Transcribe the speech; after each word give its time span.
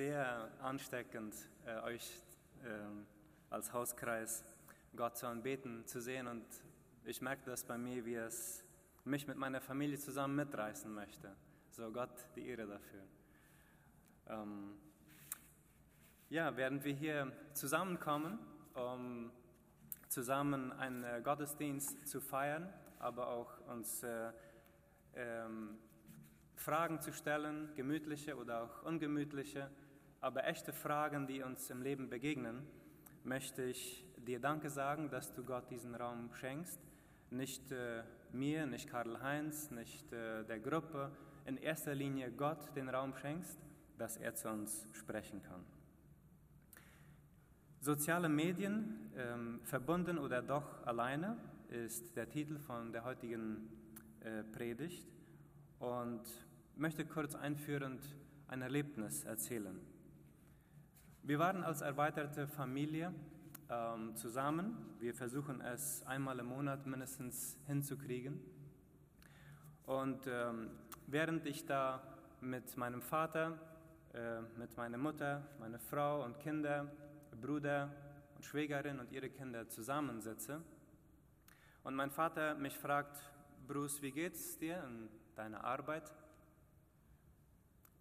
sehr 0.00 0.50
ansteckend, 0.62 1.34
äh, 1.66 1.78
euch 1.80 2.22
äh, 2.64 2.68
als 3.50 3.70
Hauskreis 3.74 4.42
Gott 4.96 5.18
zu 5.18 5.26
anbeten, 5.26 5.86
zu 5.86 6.00
sehen. 6.00 6.26
Und 6.26 6.46
ich 7.04 7.20
merke 7.20 7.42
das 7.44 7.64
bei 7.64 7.76
mir, 7.76 8.06
wie 8.06 8.14
es 8.14 8.64
mich 9.04 9.26
mit 9.26 9.36
meiner 9.36 9.60
Familie 9.60 9.98
zusammen 9.98 10.36
mitreißen 10.36 10.90
möchte. 10.90 11.36
So 11.68 11.92
Gott 11.92 12.14
die 12.34 12.48
Ehre 12.48 12.66
dafür. 12.66 13.02
Ähm, 14.28 14.78
ja, 16.30 16.56
werden 16.56 16.82
wir 16.82 16.94
hier 16.94 17.30
zusammenkommen, 17.52 18.38
um 18.72 19.30
zusammen 20.08 20.72
einen 20.72 21.04
äh, 21.04 21.20
Gottesdienst 21.22 22.08
zu 22.08 22.22
feiern, 22.22 22.72
aber 23.00 23.28
auch 23.28 23.66
uns 23.66 24.02
äh, 24.02 24.32
ähm, 25.14 25.76
Fragen 26.54 27.02
zu 27.02 27.12
stellen, 27.12 27.68
gemütliche 27.74 28.34
oder 28.38 28.62
auch 28.62 28.82
ungemütliche, 28.82 29.70
aber 30.20 30.46
echte 30.46 30.72
Fragen, 30.72 31.26
die 31.26 31.42
uns 31.42 31.70
im 31.70 31.82
Leben 31.82 32.08
begegnen, 32.08 32.66
möchte 33.24 33.62
ich 33.62 34.04
dir 34.26 34.40
Danke 34.40 34.70
sagen, 34.70 35.10
dass 35.10 35.32
du 35.32 35.44
Gott 35.44 35.70
diesen 35.70 35.94
Raum 35.94 36.30
schenkst. 36.34 36.80
Nicht 37.30 37.70
äh, 37.72 38.02
mir, 38.32 38.66
nicht 38.66 38.88
Karl-Heinz, 38.88 39.70
nicht 39.70 40.12
äh, 40.12 40.44
der 40.44 40.58
Gruppe, 40.58 41.10
in 41.46 41.56
erster 41.56 41.94
Linie 41.94 42.30
Gott 42.30 42.74
den 42.76 42.88
Raum 42.88 43.14
schenkst, 43.14 43.58
dass 43.98 44.16
er 44.16 44.34
zu 44.34 44.48
uns 44.50 44.86
sprechen 44.92 45.42
kann. 45.42 45.64
Soziale 47.80 48.28
Medien, 48.28 49.10
ähm, 49.16 49.60
verbunden 49.64 50.18
oder 50.18 50.42
doch 50.42 50.86
alleine, 50.86 51.38
ist 51.68 52.14
der 52.16 52.28
Titel 52.28 52.58
von 52.58 52.92
der 52.92 53.04
heutigen 53.04 53.70
äh, 54.20 54.42
Predigt. 54.44 55.06
Und 55.78 56.22
möchte 56.76 57.06
kurz 57.06 57.34
einführend 57.34 58.02
ein 58.48 58.60
Erlebnis 58.60 59.24
erzählen. 59.24 59.80
Wir 61.22 61.38
waren 61.38 61.62
als 61.62 61.82
erweiterte 61.82 62.46
Familie 62.48 63.12
ähm, 63.68 64.16
zusammen. 64.16 64.76
Wir 65.00 65.14
versuchen 65.14 65.60
es 65.60 66.02
einmal 66.06 66.38
im 66.38 66.46
Monat 66.46 66.86
mindestens 66.86 67.58
hinzukriegen. 67.66 68.40
Und 69.84 70.26
ähm, 70.26 70.70
während 71.06 71.46
ich 71.46 71.66
da 71.66 72.02
mit 72.40 72.76
meinem 72.76 73.02
Vater, 73.02 73.58
äh, 74.14 74.40
mit 74.58 74.76
meiner 74.76 74.98
Mutter, 74.98 75.42
meiner 75.58 75.78
Frau 75.78 76.24
und 76.24 76.40
Kinder, 76.40 76.90
Bruder 77.40 77.90
und 78.34 78.44
Schwägerin 78.44 78.98
und 78.98 79.12
ihre 79.12 79.28
Kinder 79.28 79.68
zusammensitze 79.68 80.62
und 81.82 81.94
mein 81.94 82.10
Vater 82.10 82.54
mich 82.54 82.76
fragt, 82.76 83.22
Bruce, 83.66 84.02
wie 84.02 84.10
geht's 84.10 84.58
dir 84.58 84.82
in 84.84 85.08
deiner 85.34 85.64
Arbeit? 85.64 86.12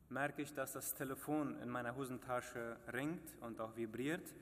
Merke 0.10 0.42
ich, 0.42 0.54
dass 0.54 0.74
das 0.74 0.94
Telefon 0.94 1.60
in 1.62 1.70
meiner 1.70 1.96
Hosentasche 1.96 2.78
ringt 2.92 3.36
und 3.42 3.62
auch 3.62 3.76
vibriert. 3.76 4.34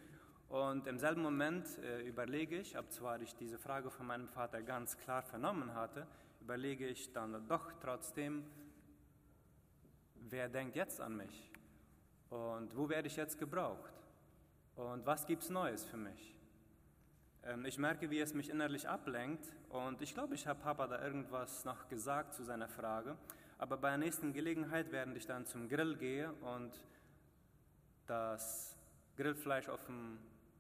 Und 0.49 0.87
im 0.87 0.97
selben 0.97 1.21
Moment 1.21 1.77
äh, 1.79 2.01
überlege 2.07 2.57
ich, 2.57 2.77
ob 2.77 2.89
zwar 2.91 3.21
ich 3.21 3.35
diese 3.35 3.57
Frage 3.57 3.91
von 3.91 4.07
meinem 4.07 4.29
Vater 4.29 4.61
ganz 4.61 4.97
klar 4.97 5.21
vernommen 5.21 5.73
hatte, 5.73 6.07
überlege 6.39 6.87
ich 6.87 7.11
dann 7.11 7.45
doch 7.47 7.73
trotzdem, 7.81 8.45
wer 10.15 10.47
denkt 10.47 10.77
jetzt 10.77 11.01
an 11.01 11.17
mich? 11.17 11.51
Und 12.29 12.75
wo 12.75 12.87
werde 12.87 13.07
ich 13.07 13.17
jetzt 13.17 13.37
gebraucht? 13.37 13.93
Und 14.75 15.05
was 15.05 15.25
gibt 15.25 15.43
es 15.43 15.49
Neues 15.49 15.83
für 15.83 15.97
mich? 15.97 16.37
Ähm, 17.43 17.65
ich 17.65 17.77
merke, 17.77 18.09
wie 18.09 18.21
es 18.21 18.33
mich 18.33 18.49
innerlich 18.49 18.87
ablenkt 18.87 19.53
und 19.69 20.01
ich 20.01 20.13
glaube, 20.13 20.35
ich 20.35 20.47
habe 20.47 20.61
Papa 20.61 20.87
da 20.87 21.03
irgendwas 21.03 21.65
noch 21.65 21.89
gesagt 21.89 22.35
zu 22.35 22.43
seiner 22.43 22.69
Frage. 22.69 23.17
Aber 23.59 23.77
bei 23.77 23.89
der 23.89 23.97
nächsten 23.97 24.33
Gelegenheit, 24.33 24.91
während 24.91 25.17
ich 25.17 25.25
dann 25.25 25.45
zum 25.45 25.67
Grill 25.67 25.95
gehe 25.97 26.31
und 26.41 26.71
das 28.05 28.77
Grillfleisch 29.15 29.67
offen 29.67 30.19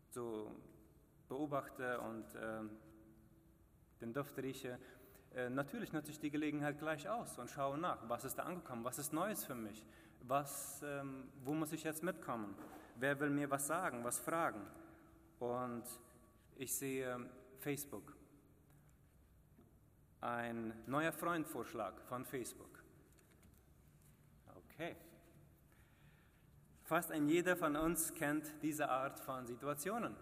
so 0.09 0.51
beobachte 1.29 1.99
und 2.01 2.35
äh, 2.35 2.61
den 4.01 4.13
Duft 4.13 4.37
rieche, 4.39 4.79
äh, 5.35 5.49
natürlich 5.49 5.93
nutze 5.93 6.09
ich 6.09 6.19
die 6.19 6.31
Gelegenheit 6.31 6.79
gleich 6.79 7.07
aus 7.07 7.37
und 7.37 7.51
schaue 7.51 7.77
nach, 7.77 7.99
was 8.09 8.25
ist 8.25 8.39
da 8.39 8.43
angekommen, 8.43 8.83
was 8.83 8.97
ist 8.97 9.13
Neues 9.13 9.45
für 9.45 9.53
mich, 9.53 9.85
was, 10.21 10.81
ähm, 10.83 11.29
wo 11.43 11.53
muss 11.53 11.71
ich 11.73 11.83
jetzt 11.83 12.01
mitkommen, 12.01 12.55
wer 12.95 13.19
will 13.19 13.29
mir 13.29 13.49
was 13.51 13.67
sagen, 13.67 14.03
was 14.03 14.19
fragen. 14.19 14.65
Und 15.39 15.83
ich 16.55 16.73
sehe 16.73 17.29
Facebook, 17.59 18.17
ein 20.19 20.73
neuer 20.87 21.11
Freundvorschlag 21.11 22.01
von 22.01 22.25
Facebook. 22.25 22.86
Okay. 24.79 24.95
Fast 26.83 27.11
ein 27.11 27.27
jeder 27.27 27.57
von 27.57 27.75
uns 27.75 28.13
kennt 28.13 28.45
diese 28.61 28.87
Art 28.87 29.19
von 29.19 29.47
Situationen, 29.47 30.15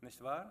nicht 0.00 0.22
wahr? 0.22 0.50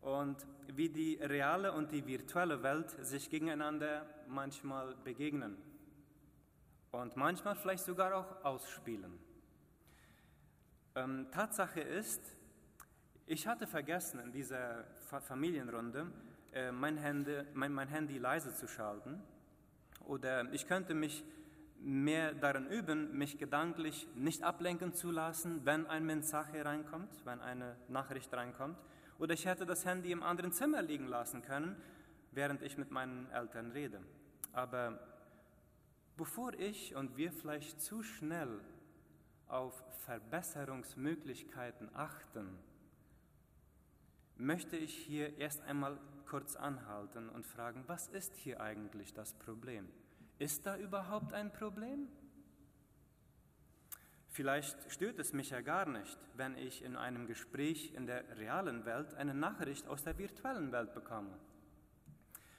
Und 0.00 0.46
wie 0.68 0.88
die 0.88 1.16
reale 1.16 1.72
und 1.72 1.92
die 1.92 2.06
virtuelle 2.06 2.62
Welt 2.62 2.88
sich 3.04 3.28
gegeneinander 3.28 4.06
manchmal 4.28 4.94
begegnen 5.04 5.58
und 6.90 7.16
manchmal 7.16 7.54
vielleicht 7.54 7.84
sogar 7.84 8.14
auch 8.14 8.44
ausspielen. 8.46 9.18
Ähm, 10.94 11.26
Tatsache 11.32 11.82
ist, 11.82 12.34
ich 13.26 13.46
hatte 13.46 13.66
vergessen 13.66 14.20
in 14.20 14.32
dieser 14.32 14.84
Familienrunde 15.20 16.10
äh, 16.54 16.72
mein, 16.72 16.96
Handy, 16.96 17.42
mein, 17.52 17.74
mein 17.74 17.88
Handy 17.88 18.16
leise 18.16 18.54
zu 18.54 18.66
schalten 18.66 19.22
oder 20.06 20.50
ich 20.54 20.66
könnte 20.66 20.94
mich 20.94 21.22
mehr 21.80 22.34
darin 22.34 22.66
üben, 22.66 23.16
mich 23.16 23.38
gedanklich 23.38 24.08
nicht 24.14 24.42
ablenken 24.42 24.94
zu 24.94 25.10
lassen, 25.10 25.64
wenn 25.64 25.86
ein 25.86 26.06
Mensaje 26.06 26.64
reinkommt, 26.64 27.10
wenn 27.24 27.40
eine 27.40 27.76
Nachricht 27.88 28.32
reinkommt. 28.32 28.78
Oder 29.18 29.34
ich 29.34 29.46
hätte 29.46 29.66
das 29.66 29.84
Handy 29.84 30.10
im 30.12 30.22
anderen 30.22 30.52
Zimmer 30.52 30.82
liegen 30.82 31.06
lassen 31.06 31.42
können, 31.42 31.76
während 32.32 32.62
ich 32.62 32.78
mit 32.78 32.90
meinen 32.90 33.30
Eltern 33.30 33.70
rede. 33.72 34.00
Aber 34.52 34.98
bevor 36.16 36.54
ich 36.54 36.94
und 36.94 37.16
wir 37.16 37.32
vielleicht 37.32 37.80
zu 37.80 38.02
schnell 38.02 38.60
auf 39.46 39.84
Verbesserungsmöglichkeiten 40.04 41.94
achten, 41.94 42.58
möchte 44.36 44.76
ich 44.76 44.96
hier 44.96 45.38
erst 45.38 45.62
einmal 45.62 45.98
kurz 46.26 46.56
anhalten 46.56 47.28
und 47.28 47.46
fragen, 47.46 47.84
was 47.86 48.08
ist 48.08 48.34
hier 48.36 48.60
eigentlich 48.60 49.12
das 49.14 49.34
Problem? 49.34 49.88
Ist 50.44 50.66
da 50.66 50.76
überhaupt 50.76 51.32
ein 51.32 51.50
Problem? 51.50 52.06
Vielleicht 54.28 54.92
stört 54.92 55.18
es 55.18 55.32
mich 55.32 55.48
ja 55.48 55.62
gar 55.62 55.88
nicht, 55.88 56.18
wenn 56.36 56.58
ich 56.58 56.84
in 56.84 56.96
einem 56.96 57.26
Gespräch 57.26 57.94
in 57.94 58.04
der 58.04 58.36
realen 58.36 58.84
Welt 58.84 59.14
eine 59.14 59.32
Nachricht 59.32 59.88
aus 59.88 60.04
der 60.04 60.18
virtuellen 60.18 60.70
Welt 60.70 60.92
bekomme. 60.92 61.30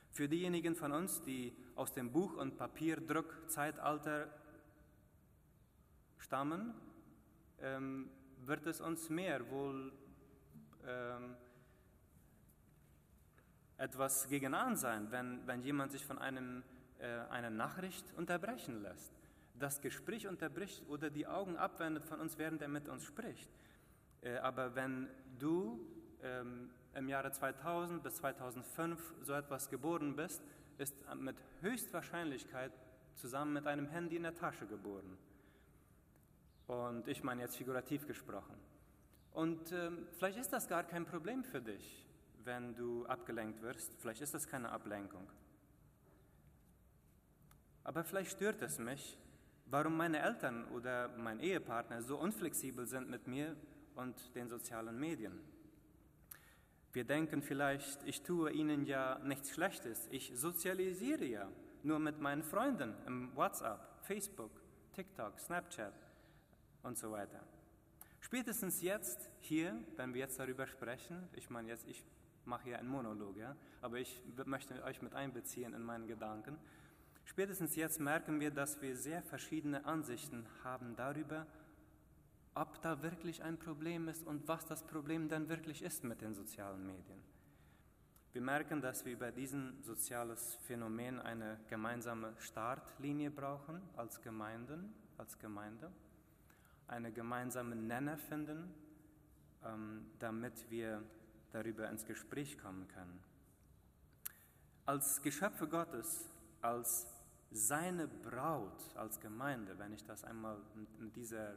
Für 0.10 0.28
diejenigen 0.28 0.76
von 0.76 0.94
uns, 0.94 1.22
die 1.22 1.56
aus 1.76 1.94
dem 1.94 2.12
Buch- 2.12 2.38
und 2.38 2.58
Papierdruckzeitalter 2.58 4.34
stammen, 6.18 6.74
ähm, 7.60 8.10
wird 8.48 8.66
es 8.66 8.82
uns 8.82 9.12
mehr 9.12 9.48
wohl 9.52 9.94
ähm, 10.88 11.36
etwas 13.78 14.28
gegen 14.28 14.56
an 14.56 14.76
sein, 14.76 15.12
wenn, 15.12 15.46
wenn 15.46 15.62
jemand 15.62 15.92
sich 15.92 16.04
von 16.04 16.18
einem 16.18 16.64
eine 17.30 17.52
Nachricht 17.52 18.06
unterbrechen 18.16 18.82
lässt, 18.82 19.12
das 19.60 19.82
Gespräch 19.82 20.28
unterbricht 20.28 20.84
oder 20.90 21.10
die 21.10 21.28
Augen 21.28 21.58
abwendet 21.58 22.06
von 22.06 22.20
uns, 22.20 22.38
während 22.38 22.62
er 22.62 22.68
mit 22.68 22.88
uns 22.88 23.04
spricht. 23.04 23.50
Äh, 24.22 24.38
aber 24.38 24.76
wenn 24.76 25.08
du 25.40 25.80
ähm, 26.24 26.70
im 26.94 27.08
Jahre 27.08 27.32
2000 27.32 28.02
bis 28.04 28.16
2005 28.16 29.14
so 29.22 29.34
etwas 29.34 29.70
geboren 29.70 30.16
bist, 30.16 30.42
ist 30.78 30.96
mit 31.16 31.38
Höchstwahrscheinlichkeit 31.62 32.72
zusammen 33.16 33.54
mit 33.54 33.68
einem 33.68 33.88
Handy 33.88 34.18
in 34.18 34.24
der 34.24 34.36
Tasche 34.36 34.66
geboren. 34.66 35.18
Und 36.68 37.08
ich 37.08 37.24
meine 37.24 37.42
jetzt 37.42 37.56
figurativ 37.56 38.08
gesprochen. 38.08 38.56
Und 39.32 39.72
ähm, 39.72 40.08
vielleicht 40.18 40.38
ist 40.38 40.52
das 40.52 40.68
gar 40.68 40.84
kein 40.84 41.06
Problem 41.06 41.44
für 41.44 41.62
dich, 41.62 42.08
wenn 42.44 42.76
du 42.76 43.06
abgelenkt 43.06 43.62
wirst. 43.62 43.94
Vielleicht 44.00 44.22
ist 44.22 44.34
das 44.34 44.48
keine 44.48 44.70
Ablenkung. 44.72 45.28
Aber 47.86 48.04
vielleicht 48.04 48.32
stört 48.32 48.62
es 48.64 48.80
mich, 48.80 49.18
warum 49.68 49.96
meine 49.96 50.20
Eltern 50.20 50.68
oder 50.70 51.08
mein 51.18 51.40
Ehepartner 51.40 52.02
so 52.02 52.18
unflexibel 52.18 52.86
sind 52.86 53.10
mit 53.10 53.28
mir 53.28 53.56
und 53.94 54.36
den 54.36 54.50
sozialen 54.50 55.00
Medien. 55.00 55.40
Wir 56.92 57.04
denken 57.04 57.42
vielleicht, 57.42 58.04
ich 58.04 58.24
tue 58.24 58.52
ihnen 58.52 58.86
ja 58.86 59.20
nichts 59.20 59.52
Schlechtes, 59.52 60.08
ich 60.12 60.34
sozialisiere 60.36 61.26
ja 61.26 61.48
nur 61.84 62.00
mit 62.00 62.20
meinen 62.20 62.42
Freunden 62.42 62.96
im 63.06 63.36
WhatsApp, 63.36 63.80
Facebook, 64.02 64.52
TikTok, 64.94 65.40
Snapchat 65.40 65.94
und 66.82 66.98
so 66.98 67.12
weiter. 67.12 67.42
Spätestens 68.20 68.82
jetzt 68.82 69.30
hier, 69.42 69.78
wenn 69.96 70.14
wir 70.16 70.22
jetzt 70.22 70.40
darüber 70.40 70.66
sprechen, 70.66 71.30
ich 71.34 71.52
meine 71.52 71.68
jetzt, 71.68 71.88
ich 71.88 72.04
mache 72.46 72.64
hier 72.64 72.80
einen 72.80 72.90
Monolog, 72.90 73.38
ja, 73.38 73.56
aber 73.82 74.00
ich 74.00 74.24
möchte 74.46 74.82
euch 74.84 75.04
mit 75.04 75.14
einbeziehen 75.14 75.76
in 75.76 75.84
meinen 75.84 76.08
Gedanken, 76.08 76.58
Spätestens 77.26 77.76
jetzt 77.76 78.00
merken 78.00 78.40
wir, 78.40 78.52
dass 78.52 78.82
wir 78.82 78.96
sehr 78.96 79.22
verschiedene 79.22 79.86
Ansichten 79.86 80.46
haben 80.64 80.96
darüber, 80.96 81.46
ob 82.54 82.82
da 82.82 83.02
wirklich 83.04 83.44
ein 83.44 83.58
Problem 83.58 84.08
ist 84.08 84.26
und 84.26 84.48
was 84.48 84.66
das 84.66 84.84
Problem 84.84 85.28
dann 85.28 85.50
wirklich 85.50 85.82
ist 85.82 86.04
mit 86.04 86.22
den 86.22 86.34
sozialen 86.34 86.86
Medien. 86.86 87.22
Wir 88.32 88.42
merken, 88.42 88.82
dass 88.82 89.06
wir 89.06 89.14
über 89.14 89.32
diesen 89.32 89.82
soziales 89.84 90.56
Phänomen 90.68 91.20
eine 91.20 91.60
gemeinsame 91.70 92.34
Startlinie 92.40 93.32
brauchen 93.32 93.82
als 93.98 94.22
Gemeinden, 94.22 94.94
als 95.18 95.38
Gemeinde, 95.40 95.92
eine 96.88 97.12
gemeinsame 97.12 97.76
Nenner 97.76 98.18
finden, 98.18 98.74
ähm, 99.66 100.06
damit 100.20 100.70
wir 100.70 101.02
darüber 101.52 101.90
ins 101.90 102.06
Gespräch 102.06 102.58
kommen 102.58 102.88
können. 102.90 103.24
Als 104.86 105.22
Geschöpfe 105.22 105.68
Gottes, 105.68 106.30
als 106.62 107.15
seine 107.52 108.08
Braut, 108.08 108.96
als 108.96 109.20
Gemeinde, 109.20 109.78
wenn 109.78 109.94
ich 109.94 110.04
das 110.04 110.24
einmal 110.24 110.58
mit 111.00 111.16
dieser 111.16 111.54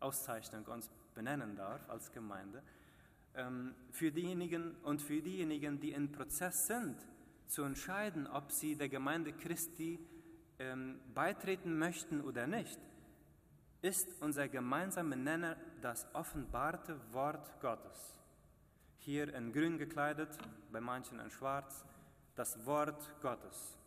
Auszeichnung 0.00 0.64
uns 0.66 0.90
benennen 1.14 1.56
darf, 1.56 1.88
als 1.88 2.12
Gemeinde, 2.12 2.62
ähm, 3.34 3.74
für 3.90 4.10
diejenigen 4.10 4.74
und 4.82 5.02
für 5.02 5.22
diejenigen, 5.22 5.80
die 5.80 5.92
im 5.92 6.10
Prozess 6.12 6.66
sind, 6.66 6.96
zu 7.46 7.62
entscheiden, 7.62 8.26
ob 8.26 8.52
sie 8.52 8.76
der 8.76 8.88
Gemeinde 8.88 9.32
Christi 9.32 9.98
ähm, 10.58 11.00
beitreten 11.14 11.78
möchten 11.78 12.20
oder 12.20 12.46
nicht, 12.46 12.78
ist 13.80 14.08
unser 14.20 14.48
gemeinsamer 14.48 15.16
Nenner 15.16 15.56
das 15.80 16.06
offenbarte 16.14 17.00
Wort 17.12 17.60
Gottes. 17.60 18.18
Hier 18.98 19.32
in 19.32 19.52
grün 19.52 19.78
gekleidet, 19.78 20.36
bei 20.72 20.80
manchen 20.80 21.20
in 21.20 21.30
schwarz, 21.30 21.84
das 22.34 22.66
Wort 22.66 23.14
Gottes. 23.22 23.77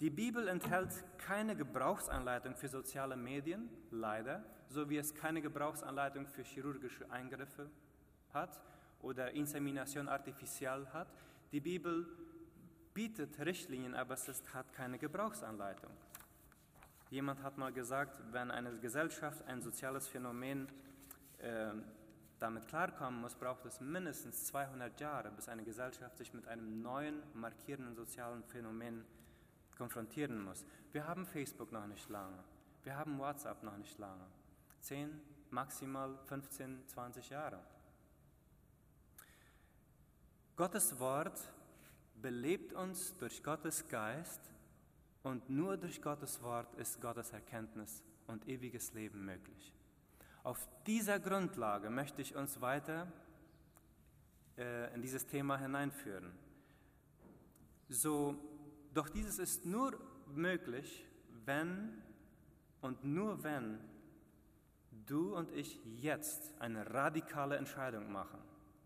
Die 0.00 0.10
Bibel 0.10 0.46
enthält 0.48 0.92
keine 1.16 1.56
Gebrauchsanleitung 1.56 2.54
für 2.54 2.68
soziale 2.68 3.16
Medien, 3.16 3.70
leider, 3.90 4.44
so 4.68 4.90
wie 4.90 4.98
es 4.98 5.14
keine 5.14 5.40
Gebrauchsanleitung 5.40 6.26
für 6.26 6.42
chirurgische 6.42 7.10
Eingriffe 7.10 7.70
hat 8.34 8.60
oder 9.00 9.30
Insemination 9.32 10.08
artificial 10.08 10.92
hat. 10.92 11.08
Die 11.50 11.60
Bibel 11.60 12.06
bietet 12.92 13.40
Richtlinien, 13.40 13.94
aber 13.94 14.14
es 14.14 14.28
hat 14.52 14.70
keine 14.74 14.98
Gebrauchsanleitung. 14.98 15.90
Jemand 17.08 17.42
hat 17.42 17.56
mal 17.56 17.72
gesagt, 17.72 18.20
wenn 18.32 18.50
eine 18.50 18.76
Gesellschaft 18.78 19.46
ein 19.46 19.62
soziales 19.62 20.08
Phänomen 20.08 20.68
äh, 21.38 21.70
damit 22.38 22.68
klarkommen 22.68 23.20
muss, 23.20 23.34
braucht 23.34 23.64
es 23.64 23.80
mindestens 23.80 24.44
200 24.46 25.00
Jahre, 25.00 25.30
bis 25.30 25.48
eine 25.48 25.64
Gesellschaft 25.64 26.18
sich 26.18 26.34
mit 26.34 26.46
einem 26.48 26.82
neuen, 26.82 27.22
markierenden 27.32 27.94
sozialen 27.94 28.42
Phänomen 28.44 29.04
konfrontieren 29.76 30.42
muss. 30.42 30.64
Wir 30.92 31.06
haben 31.06 31.26
Facebook 31.26 31.72
noch 31.72 31.86
nicht 31.86 32.08
lange. 32.08 32.42
Wir 32.82 32.96
haben 32.96 33.18
WhatsApp 33.18 33.62
noch 33.62 33.76
nicht 33.76 33.98
lange. 33.98 34.26
10, 34.80 35.20
maximal 35.50 36.18
15, 36.26 36.86
20 36.86 37.30
Jahre. 37.30 37.60
Gottes 40.56 40.98
Wort 40.98 41.52
belebt 42.22 42.72
uns 42.72 43.16
durch 43.18 43.42
Gottes 43.42 43.86
Geist 43.88 44.40
und 45.22 45.50
nur 45.50 45.76
durch 45.76 46.00
Gottes 46.00 46.40
Wort 46.42 46.72
ist 46.74 47.00
Gottes 47.00 47.32
Erkenntnis 47.32 48.02
und 48.26 48.48
ewiges 48.48 48.94
Leben 48.94 49.24
möglich. 49.24 49.74
Auf 50.42 50.68
dieser 50.86 51.18
Grundlage 51.18 51.90
möchte 51.90 52.22
ich 52.22 52.36
uns 52.36 52.60
weiter 52.60 53.08
äh, 54.56 54.94
in 54.94 55.02
dieses 55.02 55.26
Thema 55.26 55.58
hineinführen. 55.58 56.32
So, 57.88 58.36
doch 58.96 59.08
dieses 59.10 59.38
ist 59.38 59.66
nur 59.66 59.98
möglich, 60.34 61.06
wenn 61.44 62.02
und 62.80 63.04
nur 63.04 63.42
wenn 63.44 63.78
du 65.06 65.36
und 65.36 65.52
ich 65.52 65.84
jetzt 65.84 66.52
eine 66.60 66.92
radikale 66.92 67.56
Entscheidung 67.56 68.10
machen, 68.10 68.40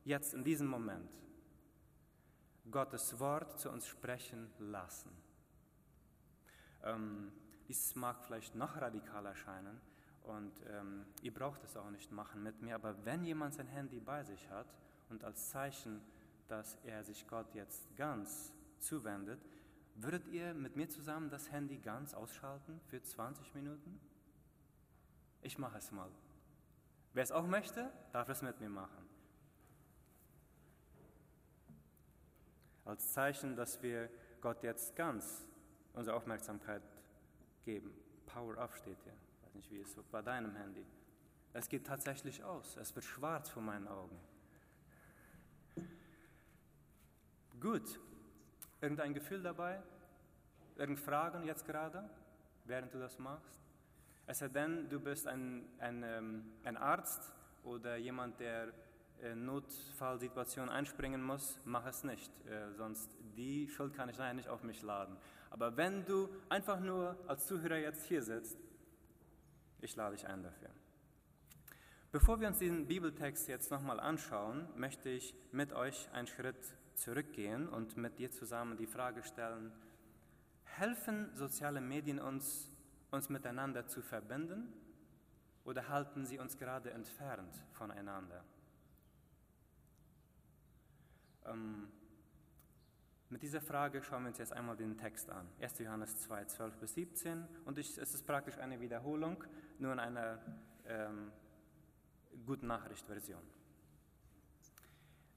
jetzt 0.04 0.34
in 0.34 0.42
diesem 0.42 0.66
Moment. 0.66 1.10
Gottes 2.70 3.18
Wort 3.18 3.58
zu 3.58 3.70
uns 3.70 3.86
sprechen 3.86 4.50
lassen. 4.58 5.10
Ähm, 6.82 7.32
dies 7.68 7.94
mag 7.94 8.22
vielleicht 8.24 8.54
noch 8.54 8.76
radikaler 8.80 9.30
erscheinen 9.30 9.80
und 10.22 10.52
ähm, 10.68 11.06
ihr 11.22 11.32
braucht 11.32 11.62
es 11.64 11.76
auch 11.76 11.90
nicht 11.90 12.10
machen 12.12 12.42
mit 12.42 12.60
mir, 12.62 12.74
aber 12.74 13.04
wenn 13.04 13.24
jemand 13.24 13.54
sein 13.54 13.66
Handy 13.66 14.00
bei 14.00 14.22
sich 14.24 14.48
hat 14.50 14.66
und 15.08 15.24
als 15.24 15.50
Zeichen, 15.50 16.00
dass 16.48 16.76
er 16.84 17.04
sich 17.04 17.26
Gott 17.26 17.54
jetzt 17.54 17.94
ganz 17.96 18.52
zuwendet, 18.78 19.40
würdet 19.96 20.26
ihr 20.28 20.54
mit 20.54 20.76
mir 20.76 20.88
zusammen 20.88 21.30
das 21.30 21.50
Handy 21.50 21.78
ganz 21.78 22.14
ausschalten 22.14 22.80
für 22.88 23.02
20 23.02 23.54
Minuten? 23.54 24.00
Ich 25.42 25.58
mache 25.58 25.78
es 25.78 25.90
mal. 25.90 26.10
Wer 27.12 27.22
es 27.22 27.32
auch 27.32 27.46
möchte, 27.46 27.90
darf 28.12 28.28
es 28.28 28.42
mit 28.42 28.60
mir 28.60 28.68
machen. 28.68 29.10
als 32.90 33.12
Zeichen, 33.12 33.56
dass 33.56 33.82
wir 33.82 34.10
Gott 34.40 34.62
jetzt 34.62 34.96
ganz 34.96 35.46
unsere 35.94 36.16
Aufmerksamkeit 36.16 36.82
geben. 37.64 37.92
Power 38.26 38.58
Up 38.58 38.74
steht 38.74 39.00
hier. 39.04 39.12
Ich 39.12 39.46
weiß 39.46 39.54
nicht, 39.54 39.70
wie 39.70 39.80
es 39.80 39.96
bei 40.10 40.22
deinem 40.22 40.54
Handy. 40.56 40.84
Es 41.52 41.68
geht 41.68 41.86
tatsächlich 41.86 42.42
aus. 42.44 42.76
Es 42.76 42.94
wird 42.94 43.04
schwarz 43.04 43.48
vor 43.48 43.62
meinen 43.62 43.88
Augen. 43.88 44.18
Gut. 47.60 48.00
Irgendein 48.80 49.14
Gefühl 49.14 49.42
dabei? 49.42 49.82
Irgend 50.76 50.98
Fragen 50.98 51.44
jetzt 51.44 51.66
gerade, 51.66 52.08
während 52.64 52.94
du 52.94 52.98
das 52.98 53.18
machst? 53.18 53.60
Es 54.26 54.38
sei 54.38 54.48
denn, 54.48 54.88
du 54.88 55.00
bist 55.00 55.26
ein, 55.26 55.64
ein, 55.78 56.02
ähm, 56.02 56.44
ein 56.64 56.76
Arzt 56.76 57.32
oder 57.64 57.96
jemand, 57.96 58.40
der 58.40 58.72
Notfallsituation 59.34 60.68
einspringen 60.68 61.22
muss, 61.22 61.58
mach 61.64 61.86
es 61.86 62.04
nicht. 62.04 62.30
Äh, 62.46 62.72
sonst 62.72 63.10
die 63.36 63.68
Schuld 63.68 63.94
kann 63.94 64.08
ich 64.08 64.16
leider 64.16 64.34
nicht 64.34 64.48
auf 64.48 64.62
mich 64.62 64.82
laden. 64.82 65.16
Aber 65.50 65.76
wenn 65.76 66.04
du 66.04 66.28
einfach 66.48 66.80
nur 66.80 67.16
als 67.26 67.46
Zuhörer 67.46 67.76
jetzt 67.76 68.06
hier 68.06 68.22
sitzt, 68.22 68.58
ich 69.80 69.96
lade 69.96 70.16
dich 70.16 70.26
ein 70.26 70.42
dafür. 70.42 70.70
Bevor 72.12 72.40
wir 72.40 72.48
uns 72.48 72.58
diesen 72.58 72.86
Bibeltext 72.86 73.48
jetzt 73.48 73.70
nochmal 73.70 74.00
anschauen, 74.00 74.68
möchte 74.76 75.08
ich 75.08 75.34
mit 75.52 75.72
euch 75.72 76.10
einen 76.12 76.26
Schritt 76.26 76.74
zurückgehen 77.00 77.68
und 77.68 77.96
mit 77.96 78.18
dir 78.18 78.30
zusammen 78.30 78.76
die 78.76 78.86
Frage 78.86 79.22
stellen, 79.22 79.72
helfen 80.64 81.34
soziale 81.34 81.80
Medien 81.80 82.18
uns, 82.18 82.70
uns 83.10 83.28
miteinander 83.28 83.86
zu 83.86 84.02
verbinden 84.02 84.72
oder 85.64 85.88
halten 85.88 86.24
sie 86.26 86.38
uns 86.38 86.56
gerade 86.56 86.90
entfernt 86.90 87.54
voneinander? 87.72 88.44
Ähm, 91.46 91.88
mit 93.30 93.42
dieser 93.42 93.60
Frage 93.60 94.02
schauen 94.02 94.24
wir 94.24 94.28
uns 94.30 94.38
jetzt 94.38 94.52
einmal 94.52 94.76
den 94.76 94.98
Text 94.98 95.30
an. 95.30 95.48
1. 95.60 95.78
Johannes 95.78 96.18
2, 96.18 96.44
12 96.46 96.76
bis 96.78 96.94
17. 96.94 97.46
Und 97.64 97.78
es 97.78 97.96
ist 97.96 98.26
praktisch 98.26 98.58
eine 98.58 98.80
Wiederholung, 98.80 99.44
nur 99.78 99.92
in 99.92 100.00
einer 100.00 100.40
ähm, 100.84 101.30
Guten 102.44 102.66
Nachricht-Version. 102.66 103.42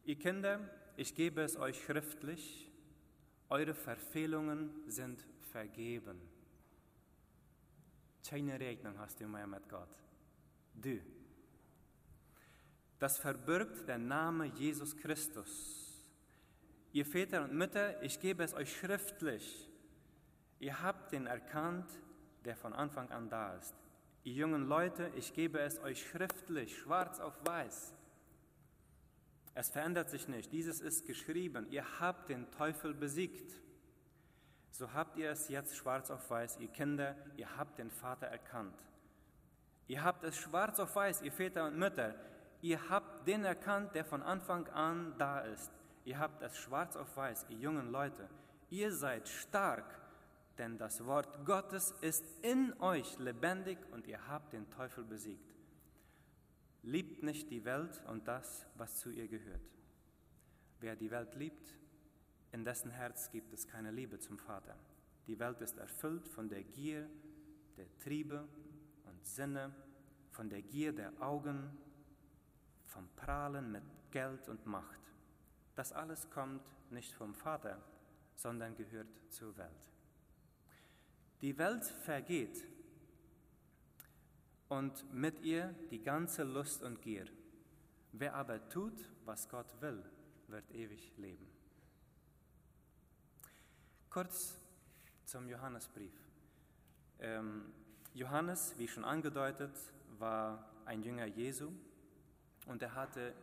Ihr 0.06 0.18
Kinder, 0.18 0.60
ich 0.96 1.16
gebe 1.16 1.42
es 1.42 1.58
euch 1.58 1.84
schriftlich, 1.84 2.72
eure 3.50 3.74
Verfehlungen 3.74 4.72
sind 4.88 5.26
vergeben. 5.52 6.20
Keine 8.28 8.60
Rechnung 8.60 8.98
hast 8.98 9.20
du 9.20 9.28
mehr 9.28 9.48
mit 9.48 9.68
Gott. 9.70 10.04
Du. 10.74 11.00
Das 13.00 13.18
verbirgt 13.18 13.88
der 13.88 13.98
Name 13.98 14.46
Jesus 14.46 14.96
Christus 14.96 15.84
Ihr 16.94 17.08
Väter 17.08 17.44
und 17.44 17.54
Mütter, 17.54 18.02
ich 18.04 18.20
gebe 18.20 18.44
es 18.44 18.54
euch 18.54 18.78
schriftlich. 18.78 19.68
Ihr 20.60 20.84
habt 20.84 21.12
den 21.12 21.26
erkannt, 21.26 21.90
der 22.46 22.56
von 22.56 22.72
Anfang 22.72 23.10
an 23.10 23.30
da 23.30 23.56
ist. 23.56 23.74
Ihr 24.24 24.34
jungen 24.34 24.68
Leute, 24.68 25.12
ich 25.16 25.34
gebe 25.34 25.60
es 25.60 25.80
euch 25.80 26.08
schriftlich, 26.08 26.78
schwarz 26.78 27.20
auf 27.20 27.34
weiß. 27.48 27.96
Es 29.56 29.70
verändert 29.70 30.10
sich 30.10 30.28
nicht. 30.28 30.52
Dieses 30.52 30.80
ist 30.80 31.06
geschrieben. 31.06 31.68
Ihr 31.70 32.00
habt 32.00 32.30
den 32.30 32.50
Teufel 32.52 32.94
besiegt. 32.94 33.56
So 34.72 34.92
habt 34.94 35.18
ihr 35.18 35.30
es 35.30 35.50
jetzt 35.50 35.76
schwarz 35.76 36.10
auf 36.10 36.28
weiß, 36.32 36.58
ihr 36.58 36.68
Kinder, 36.68 37.16
ihr 37.38 37.58
habt 37.58 37.78
den 37.78 37.92
Vater 37.92 38.26
erkannt. 38.26 38.76
Ihr 39.88 40.04
habt 40.04 40.24
es 40.24 40.36
schwarz 40.36 40.80
auf 40.80 40.96
weiß, 40.96 41.22
ihr 41.22 41.32
Väter 41.32 41.68
und 41.68 41.78
Mütter. 41.78 42.16
Ihr 42.62 42.90
habt 42.90 43.28
den 43.28 43.46
erkannt, 43.46 43.94
der 43.94 44.04
von 44.04 44.24
Anfang 44.24 44.68
an 44.70 45.14
da 45.20 45.42
ist. 45.42 45.72
Ihr 46.06 46.18
habt 46.18 46.42
es 46.42 46.58
schwarz 46.58 46.96
auf 46.96 47.16
weiß, 47.16 47.46
ihr 47.50 47.58
jungen 47.58 47.92
Leute. 47.92 48.28
Ihr 48.70 48.92
seid 48.92 49.28
stark, 49.28 49.86
denn 50.58 50.80
das 50.80 51.06
Wort 51.06 51.46
Gottes 51.46 51.94
ist 52.02 52.26
in 52.42 52.74
euch 52.80 53.20
lebendig 53.20 53.78
und 53.92 54.08
ihr 54.08 54.28
habt 54.28 54.54
den 54.54 54.70
Teufel 54.72 55.04
besiegt. 55.04 55.53
Liebt 56.84 57.24
nicht 57.24 57.50
die 57.50 57.63
Welt 57.63 58.04
und 58.08 58.28
das, 58.28 58.66
was 58.75 59.00
zu 59.00 59.10
ihr 59.10 59.28
gehört. 59.28 59.72
Wer 60.80 60.96
die 60.96 61.12
Welt 61.12 61.34
liebt, 61.36 61.78
in 62.52 62.66
dessen 62.66 62.92
Herz 62.92 63.32
gibt 63.32 63.54
es 63.54 63.68
keine 63.68 63.90
Liebe 63.90 64.20
zum 64.20 64.38
Vater. 64.38 64.75
Die 65.28 65.40
Welt 65.40 65.62
ist 65.62 65.78
erfüllt 65.78 66.28
von 66.28 66.50
der 66.50 66.63
Gier 66.63 67.10
der 67.78 67.88
Triebe 68.00 68.48
und 69.06 69.25
Sinne, 69.25 69.74
von 70.32 70.50
der 70.50 70.62
Gier 70.62 70.92
der 70.92 71.13
Augen, 71.22 71.72
vom 72.86 73.08
Prahlen 73.16 73.72
mit 73.72 73.84
Geld 74.12 74.50
und 74.50 74.66
Macht. 74.66 75.00
Das 75.75 75.94
alles 75.94 76.30
kommt 76.30 76.62
nicht 76.92 77.13
vom 77.13 77.34
Vater, 77.34 77.82
sondern 78.36 78.75
gehört 78.75 79.08
zur 79.30 79.56
Welt. 79.58 79.90
Die 81.42 81.58
Welt 81.58 81.86
vergeht 81.86 82.68
und 84.74 85.13
mit 85.13 85.39
ihr 85.42 85.75
die 85.92 86.01
ganze 86.01 86.44
Lust 86.44 86.82
und 86.82 87.00
Gier. 87.03 87.25
Wer 88.12 88.34
aber 88.34 88.70
tut, 88.70 89.12
was 89.24 89.48
Gott 89.48 89.68
will, 89.82 90.03
wird 90.48 90.72
ewig 90.72 91.12
leben. 91.18 91.48
Kurz 94.10 94.58
zum 95.25 95.48
Johannesbrief. 95.48 96.13
Ähm, 97.20 97.65
Johannes, 98.15 98.74
wie 98.80 98.88
schon 98.88 99.06
angedeutet, 99.06 99.75
war 100.18 100.68
ein 100.86 101.03
Jünger 101.03 101.25
Jesu 101.25 101.72
und 102.65 102.82
er 102.82 102.96
hatte 102.96 103.34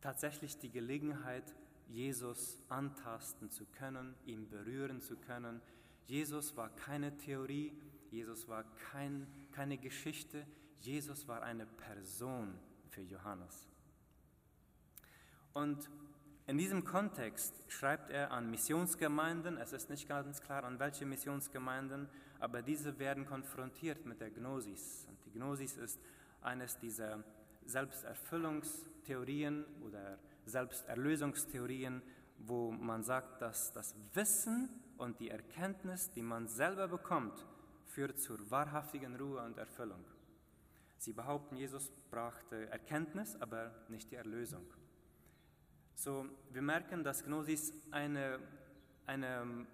tatsächlich 0.00 0.58
die 0.58 0.70
Gelegenheit, 0.70 1.54
Jesus 1.88 2.58
antasten 2.68 3.50
zu 3.50 3.66
können, 3.66 4.14
ihn 4.26 4.48
berühren 4.48 5.00
zu 5.00 5.16
können. 5.16 5.60
Jesus 6.06 6.56
war 6.56 6.68
keine 6.68 7.16
Theorie, 7.16 7.72
Jesus 8.10 8.48
war 8.48 8.64
kein, 8.92 9.26
keine 9.58 9.76
Geschichte, 9.76 10.46
Jesus 10.78 11.26
war 11.26 11.42
eine 11.42 11.66
Person 11.66 12.56
für 12.90 13.02
Johannes. 13.02 13.66
Und 15.52 15.90
in 16.46 16.56
diesem 16.56 16.84
Kontext 16.84 17.64
schreibt 17.66 18.08
er 18.10 18.30
an 18.30 18.52
Missionsgemeinden, 18.52 19.56
es 19.56 19.72
ist 19.72 19.90
nicht 19.90 20.08
ganz 20.08 20.40
klar, 20.42 20.62
an 20.62 20.78
welche 20.78 21.06
Missionsgemeinden, 21.06 22.08
aber 22.38 22.62
diese 22.62 23.00
werden 23.00 23.26
konfrontiert 23.26 24.06
mit 24.06 24.20
der 24.20 24.30
Gnosis. 24.30 25.06
Und 25.08 25.18
die 25.26 25.32
Gnosis 25.32 25.76
ist 25.76 26.00
eines 26.40 26.78
dieser 26.78 27.24
Selbsterfüllungstheorien 27.66 29.64
oder 29.84 30.20
Selbsterlösungstheorien, 30.46 32.00
wo 32.38 32.70
man 32.70 33.02
sagt, 33.02 33.42
dass 33.42 33.72
das 33.72 33.96
Wissen 34.14 34.68
und 34.98 35.18
die 35.18 35.30
Erkenntnis, 35.30 36.12
die 36.12 36.22
man 36.22 36.46
selber 36.46 36.86
bekommt, 36.86 37.44
führt 37.88 38.20
zur 38.20 38.50
wahrhaftigen 38.50 39.16
Ruhe 39.16 39.42
und 39.42 39.58
Erfüllung. 39.58 40.04
Sie 40.98 41.12
behaupten, 41.12 41.56
Jesus 41.56 41.90
brachte 42.10 42.68
Erkenntnis, 42.70 43.36
aber 43.40 43.72
nicht 43.88 44.10
die 44.10 44.16
Erlösung. 44.16 44.64
So, 45.94 46.26
wir 46.52 46.62
merken, 46.62 47.02
dass 47.02 47.24
Gnosis 47.24 47.72
eine, 47.90 48.38
eine, 49.06 49.66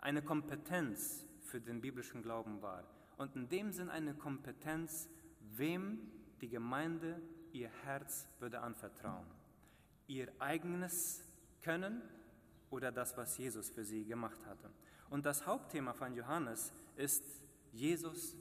eine 0.00 0.22
Kompetenz 0.22 1.26
für 1.42 1.60
den 1.60 1.80
biblischen 1.80 2.22
Glauben 2.22 2.62
war. 2.62 2.84
Und 3.16 3.34
in 3.36 3.48
dem 3.48 3.72
Sinn 3.72 3.88
eine 3.88 4.14
Kompetenz, 4.14 5.08
wem 5.40 5.98
die 6.40 6.48
Gemeinde 6.48 7.20
ihr 7.52 7.70
Herz 7.84 8.28
würde 8.38 8.60
anvertrauen. 8.60 9.26
Ihr 10.06 10.28
eigenes 10.38 11.24
Können 11.62 12.02
oder 12.70 12.92
das, 12.92 13.16
was 13.16 13.38
Jesus 13.38 13.70
für 13.70 13.84
sie 13.84 14.04
gemacht 14.04 14.44
hatte. 14.46 14.70
Und 15.10 15.26
das 15.26 15.46
Hauptthema 15.46 15.92
von 15.92 16.14
Johannes 16.14 16.72
ist 16.96 17.24
Jesus 17.72 18.36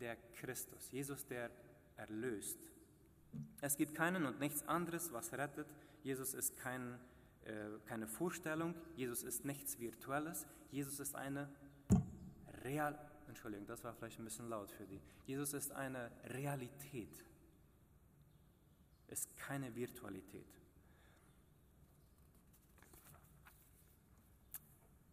der 0.00 0.16
Christus, 0.34 0.90
Jesus 0.90 1.26
der 1.26 1.50
erlöst. 1.96 2.58
Es 3.60 3.76
gibt 3.76 3.94
keinen 3.94 4.24
und 4.24 4.40
nichts 4.40 4.66
anderes, 4.66 5.12
was 5.12 5.32
rettet. 5.32 5.66
Jesus 6.02 6.34
ist 6.34 6.56
kein, 6.56 6.98
äh, 7.44 7.78
keine 7.86 8.06
Vorstellung, 8.06 8.74
Jesus 8.96 9.22
ist 9.22 9.44
nichts 9.44 9.78
Virtuelles, 9.78 10.46
Jesus 10.70 10.98
ist 11.00 11.14
eine 11.14 11.48
Real, 12.64 12.98
Entschuldigung, 13.28 13.66
das 13.66 13.84
war 13.84 13.94
vielleicht 13.94 14.18
ein 14.18 14.24
bisschen 14.24 14.48
laut 14.48 14.70
für 14.70 14.86
die. 14.86 15.00
Jesus 15.26 15.52
ist 15.52 15.72
eine 15.72 16.10
Realität, 16.24 17.24
ist 19.08 19.36
keine 19.36 19.74
Virtualität. 19.74 20.59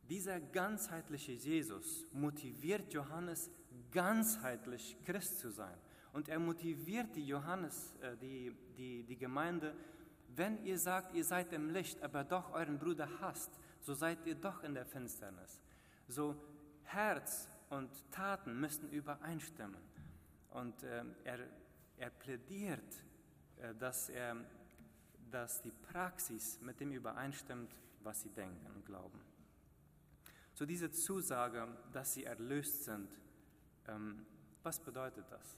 Dieser 0.09 0.39
ganzheitliche 0.39 1.33
Jesus 1.33 2.05
motiviert 2.13 2.93
Johannes, 2.93 3.49
ganzheitlich 3.91 4.97
Christ 5.05 5.39
zu 5.39 5.49
sein. 5.49 5.77
Und 6.13 6.29
er 6.29 6.39
motiviert 6.39 7.15
die 7.15 7.27
Johannes, 7.27 7.95
äh, 8.01 8.15
die, 8.17 8.55
die, 8.77 9.03
die 9.03 9.17
Gemeinde, 9.17 9.75
wenn 10.35 10.63
ihr 10.63 10.77
sagt, 10.77 11.13
ihr 11.13 11.23
seid 11.23 11.51
im 11.51 11.69
Licht, 11.69 12.01
aber 12.01 12.23
doch 12.23 12.53
euren 12.53 12.79
Bruder 12.79 13.09
hasst, 13.19 13.51
so 13.81 13.93
seid 13.93 14.25
ihr 14.25 14.35
doch 14.35 14.63
in 14.63 14.73
der 14.73 14.85
Finsternis. 14.85 15.59
So 16.07 16.35
Herz 16.83 17.49
und 17.69 17.89
Taten 18.11 18.59
müssen 18.59 18.89
übereinstimmen. 18.89 19.81
Und 20.51 20.83
äh, 20.83 21.03
er, 21.23 21.39
er 21.97 22.09
plädiert, 22.11 23.03
äh, 23.57 23.75
dass, 23.75 24.09
er, 24.09 24.37
dass 25.29 25.61
die 25.61 25.71
Praxis 25.71 26.59
mit 26.61 26.79
dem 26.79 26.91
übereinstimmt, 26.91 27.75
was 28.03 28.21
sie 28.21 28.29
denken 28.29 28.65
und 28.75 28.85
glauben. 28.85 29.19
So 30.57 30.65
diese 30.65 30.89
Zusage, 30.89 31.67
dass 31.93 32.15
sie 32.15 32.23
erlöst 32.23 32.85
sind, 32.85 33.15
ähm, 33.87 34.25
was 34.63 34.79
bedeutet 34.79 35.27
das? 35.29 35.55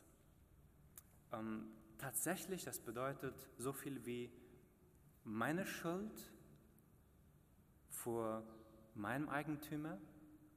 Ähm, 1.32 1.72
tatsächlich, 1.98 2.66
das 2.66 2.82
bedeutet 2.82 3.34
so 3.58 3.72
viel 3.72 4.06
wie 4.06 4.30
meine 5.24 5.66
Schuld 5.66 6.34
vor 7.88 8.44
meinem 8.94 9.30
Eigentümer, 9.30 9.98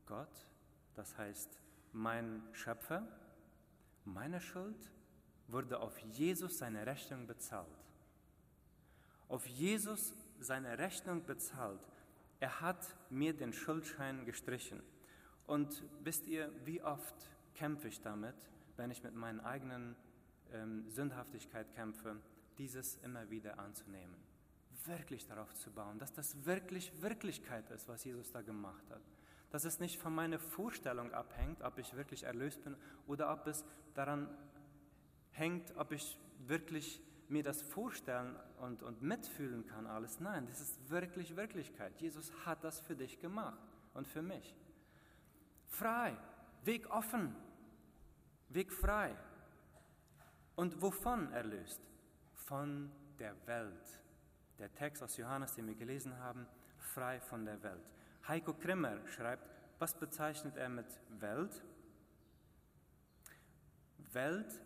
Gott, 0.07 0.49
das 0.97 1.17
heißt 1.17 1.61
mein 1.93 2.43
Schöpfer, 2.51 3.07
meine 4.05 4.41
Schuld 4.41 4.91
wurde 5.47 5.79
auf 5.79 5.97
Jesus 6.01 6.59
seine 6.59 6.85
Rechnung 6.85 7.29
bezahlt. 7.29 7.69
Auf 9.29 9.47
Jesus 9.47 10.15
seine 10.41 10.79
Rechnung 10.79 11.25
bezahlt. 11.25 11.92
Er 12.43 12.61
hat 12.61 12.97
mir 13.09 13.37
den 13.37 13.53
Schuldschein 13.53 14.25
gestrichen. 14.25 14.83
Und 15.47 15.85
wisst 16.03 16.27
ihr, 16.27 16.51
wie 16.65 16.83
oft 16.83 17.15
kämpfe 17.55 17.87
ich 17.87 18.01
damit, 18.01 18.35
wenn 18.77 18.91
ich 18.91 19.05
mit 19.05 19.15
meinen 19.15 19.39
eigenen 19.39 19.95
ähm, 20.53 20.91
Sündhaftigkeit 20.91 21.73
kämpfe, 21.77 22.17
dieses 22.59 22.97
immer 22.97 23.31
wieder 23.31 23.61
anzunehmen. 23.61 24.17
Wirklich 24.87 25.25
darauf 25.25 25.55
zu 25.55 25.71
bauen, 25.71 26.01
dass 26.01 26.13
das 26.15 26.45
wirklich 26.45 27.01
Wirklichkeit 27.01 27.71
ist, 27.71 27.87
was 27.87 28.03
Jesus 28.03 28.33
da 28.33 28.43
gemacht 28.43 28.91
hat. 28.91 29.03
Dass 29.53 29.65
es 29.65 29.79
nicht 29.79 30.01
von 30.01 30.13
meiner 30.13 30.41
Vorstellung 30.41 31.13
abhängt, 31.13 31.63
ob 31.63 31.79
ich 31.79 31.95
wirklich 31.95 32.25
erlöst 32.25 32.65
bin 32.65 32.75
oder 33.07 33.33
ob 33.33 33.47
es 33.47 33.65
daran 33.95 34.29
hängt, 35.31 35.77
ob 35.77 35.93
ich 35.93 36.19
wirklich 36.49 37.01
mir 37.29 37.43
das 37.43 37.63
vorstellen 37.63 38.37
und, 38.61 38.83
und 38.83 39.03
mitfühlen 39.03 39.67
kann, 39.67 39.87
alles. 39.87 40.21
Nein, 40.21 40.47
das 40.47 40.61
ist 40.61 40.91
wirklich 40.91 41.37
Wirklichkeit. 41.37 42.01
Jesus 42.01 42.33
hat 42.45 42.63
das 42.65 42.81
für 42.81 42.97
dich 42.97 43.19
gemacht 43.21 43.59
und 43.95 44.07
für 44.07 44.23
mich. 44.23 44.55
Frei, 45.67 46.17
Weg 46.65 46.89
offen, 46.91 47.35
Weg 48.49 48.73
frei. 48.73 49.17
Und 50.55 50.81
wovon 50.83 51.33
erlöst? 51.33 51.81
Von 52.35 52.91
der 53.19 53.35
Welt. 53.47 54.01
Der 54.59 54.73
Text 54.73 55.03
aus 55.03 55.17
Johannes, 55.17 55.55
den 55.55 55.67
wir 55.67 55.75
gelesen 55.75 56.19
haben, 56.19 56.47
frei 56.79 57.21
von 57.21 57.45
der 57.45 57.63
Welt. 57.63 57.91
Heiko 58.29 58.53
Krimmer 58.55 58.99
schreibt, 59.09 59.49
was 59.79 59.95
bezeichnet 59.95 60.57
er 60.57 60.69
mit 60.69 60.87
Welt? 61.19 61.65
Welt 64.13 64.61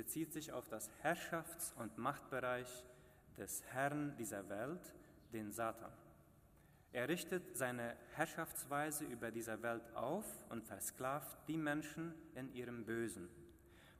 bezieht 0.00 0.32
sich 0.32 0.50
auf 0.50 0.66
das 0.66 0.88
Herrschafts- 1.02 1.74
und 1.76 1.98
Machtbereich 1.98 2.86
des 3.36 3.62
Herrn 3.64 4.16
dieser 4.16 4.48
Welt, 4.48 4.94
den 5.34 5.52
Satan. 5.52 5.92
Er 6.90 7.06
richtet 7.06 7.54
seine 7.54 7.94
Herrschaftsweise 8.14 9.04
über 9.04 9.30
dieser 9.30 9.60
Welt 9.62 9.82
auf 9.94 10.24
und 10.48 10.64
versklavt 10.64 11.36
die 11.48 11.58
Menschen 11.58 12.14
in 12.34 12.50
ihrem 12.54 12.86
Bösen. 12.86 13.28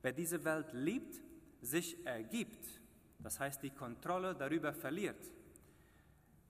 Wer 0.01 0.13
diese 0.13 0.43
Welt 0.43 0.73
liebt, 0.73 1.21
sich 1.61 2.07
ergibt, 2.07 2.81
das 3.19 3.39
heißt 3.39 3.63
die 3.63 3.69
Kontrolle 3.69 4.35
darüber 4.35 4.73
verliert, 4.73 5.31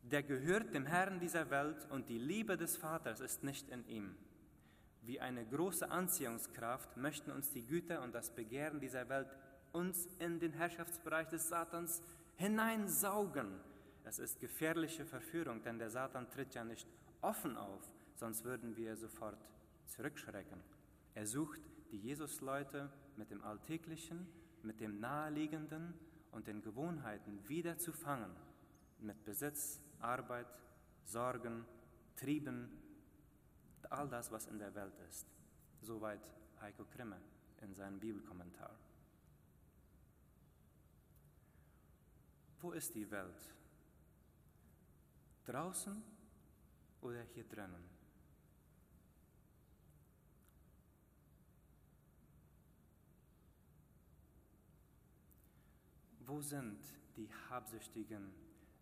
der 0.02 0.23
gehört 0.23 0.73
dem 0.75 0.87
Herrn 0.87 1.19
dieser 1.19 1.50
Welt 1.50 1.88
und 1.90 2.09
die 2.09 2.19
Liebe 2.19 2.57
des 2.57 2.76
Vaters 2.76 3.19
ist 3.19 3.42
nicht 3.42 3.69
in 3.69 3.85
ihm. 3.88 4.14
Wie 5.02 5.21
eine 5.21 5.47
große 5.47 5.90
Anziehungskraft 5.90 6.97
möchten 6.97 7.30
uns 7.30 7.50
die 7.50 7.64
Güter 7.64 8.02
und 8.02 8.14
das 8.14 8.30
Begehren 8.30 8.80
dieser 8.80 9.09
Welt 9.09 9.28
uns 9.73 10.09
in 10.19 10.40
den 10.40 10.52
Herrschaftsbereich 10.52 11.28
des 11.28 11.49
Satans 11.49 12.02
hineinsaugen. 12.37 13.61
Es 14.04 14.19
ist 14.19 14.40
gefährliche 14.40 15.04
Verführung, 15.04 15.62
denn 15.62 15.78
der 15.78 15.90
Satan 15.90 16.30
tritt 16.30 16.54
ja 16.54 16.64
nicht 16.64 16.87
offen 17.21 17.57
auf, 17.57 17.90
sonst 18.16 18.45
würden 18.45 18.76
wir 18.76 18.97
sofort 18.97 19.38
zurückschrecken. 19.87 20.61
Er 21.14 21.26
sucht 21.26 21.61
die 21.92 21.99
Jesusleute 21.99 22.90
mit 23.16 23.30
dem 23.30 23.42
Alltäglichen, 23.42 24.26
mit 24.62 24.80
dem 24.80 25.00
Naheliegenden 25.00 25.95
und 26.33 26.47
den 26.47 26.62
Gewohnheiten 26.62 27.49
wieder 27.49 27.78
zu 27.78 27.92
fangen, 27.92 28.30
mit 29.00 29.25
Besitz, 29.25 29.80
Arbeit, 30.00 30.47
Sorgen, 31.04 31.64
Trieben, 32.16 32.71
all 33.91 34.09
das, 34.09 34.31
was 34.31 34.47
in 34.47 34.59
der 34.59 34.75
Welt 34.75 34.99
ist. 35.09 35.27
Soweit 35.81 36.21
Heiko 36.61 36.85
Krimme 36.85 37.21
in 37.63 37.75
seinem 37.75 37.99
Bibelkommentar. 37.99 38.77
Wo 42.61 42.73
ist 42.73 42.95
die 42.95 43.11
Welt? 43.11 43.55
Draußen 45.47 46.03
oder 47.01 47.23
hier 47.23 47.45
drinnen? 47.45 47.83
Wo 56.27 56.41
sind 56.43 56.79
die 57.17 57.29
Habsüchtigen, 57.49 58.33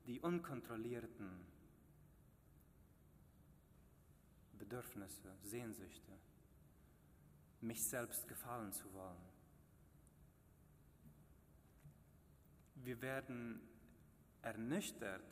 die 0.06 0.20
Unkontrollierten 0.20 1.57
Bedürfnisse, 4.68 5.34
Sehnsüchte, 5.44 6.12
mich 7.62 7.82
selbst 7.82 8.28
gefallen 8.28 8.70
zu 8.70 8.92
wollen? 8.92 9.16
Wir 12.74 13.00
werden 13.00 13.60
ernüchtert 14.42 15.24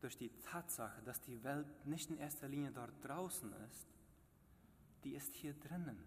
durch 0.00 0.16
die 0.16 0.30
Tatsache, 0.42 1.02
dass 1.02 1.20
die 1.22 1.42
Welt 1.42 1.66
nicht 1.86 2.10
in 2.10 2.18
erster 2.18 2.48
Linie 2.48 2.70
dort 2.70 2.92
draußen 3.02 3.52
ist, 3.68 3.86
die 5.02 5.14
ist 5.14 5.34
hier 5.34 5.54
drinnen. 5.54 5.98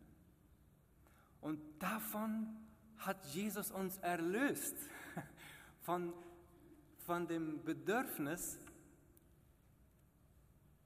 Und 1.42 1.60
davon 1.80 2.56
hat 3.00 3.26
Jesus 3.28 3.70
uns 3.70 3.98
erlöst 3.98 4.78
von, 5.82 6.14
von 7.00 7.28
dem 7.28 7.64
Bedürfnis, 7.66 8.58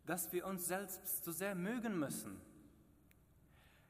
dass 0.10 0.34
wir 0.34 0.48
uns 0.48 0.66
selbst 0.66 1.24
so 1.24 1.32
sehr 1.32 1.54
mögen 1.54 2.00
müssen. 2.00 2.42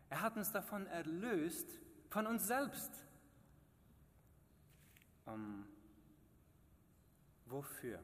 Er 0.09 0.19
hat 0.19 0.35
uns 0.35 0.51
davon 0.51 0.85
erlöst, 0.87 1.65
von 2.09 2.27
uns 2.27 2.45
selbst. 2.45 2.91
Um, 5.25 5.33
ähm, 5.33 5.65
wofür? 7.45 8.03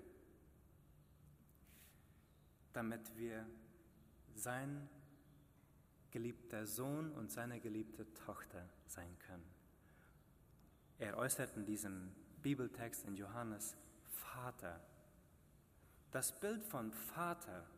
Damit 2.71 3.17
wir 3.17 3.45
sein 4.33 4.87
geliebter 6.11 6.65
Sohn 6.65 7.11
und 7.11 7.33
seine 7.33 7.59
geliebte 7.59 8.05
Tochter 8.13 8.69
sein 8.85 9.19
können. 9.27 9.51
Er 10.99 11.17
äußert 11.17 11.57
in 11.57 11.65
diesem 11.65 12.15
Bibeltext 12.41 13.03
in 13.07 13.17
Johannes 13.17 13.75
Vater. 14.05 14.79
Das 16.11 16.39
Bild 16.39 16.63
von 16.63 16.93
Vater. 16.93 17.74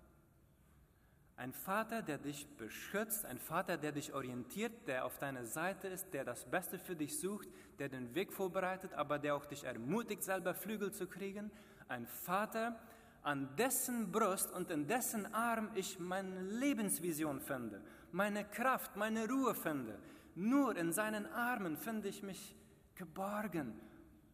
Ein 1.38 1.53
Vater, 1.53 2.01
der 2.01 2.17
dich 2.17 2.48
beschützt, 2.58 3.24
ein 3.24 3.38
Vater, 3.38 3.77
der 3.77 3.91
dich 3.91 4.12
orientiert, 4.12 4.88
der 4.88 5.06
auf 5.06 5.20
deiner 5.20 5.46
Seite 5.46 5.88
ist, 5.88 6.12
der 6.12 6.25
das 6.25 6.50
Beste 6.50 6.79
für 6.79 6.96
dich 6.96 7.20
sucht, 7.20 7.48
der 7.77 7.89
den 7.89 8.15
Weg 8.15 8.34
vorbereitet, 8.34 8.94
aber 8.94 9.20
der 9.20 9.36
auch 9.36 9.46
dich 9.46 9.63
ermutigt, 9.63 10.24
selber 10.24 10.56
Flügel 10.56 10.91
zu 10.91 11.06
kriegen. 11.06 11.51
Ein 11.88 12.08
Vater, 12.08 12.79
an 13.22 13.56
dessen 13.56 14.12
Brust 14.12 14.51
und 14.51 14.72
in 14.72 14.88
dessen 14.88 15.32
Arm 15.32 15.70
ich 15.75 16.00
meine 16.00 16.41
Lebensvision 16.41 17.39
finde, 17.39 17.84
meine 18.12 18.44
Kraft, 18.44 18.96
meine 18.96 19.29
Ruhe 19.29 19.53
finde. 19.53 20.00
Nur 20.34 20.75
in 20.75 20.91
seinen 20.91 21.27
Armen 21.27 21.77
finde 21.77 22.08
ich 22.08 22.24
mich 22.24 22.56
geborgen. 22.96 23.79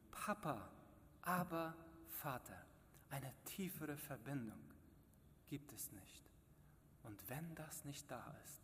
Papa, 0.09 0.69
aber 1.21 1.75
Vater. 2.07 2.65
Eine 3.09 3.33
tiefere 3.43 3.97
Verbindung 3.97 4.61
gibt 5.49 5.73
es 5.73 5.91
nicht. 5.91 6.32
Und 7.03 7.17
wenn 7.29 7.55
das 7.55 7.85
nicht 7.85 8.09
da 8.09 8.35
ist, 8.43 8.61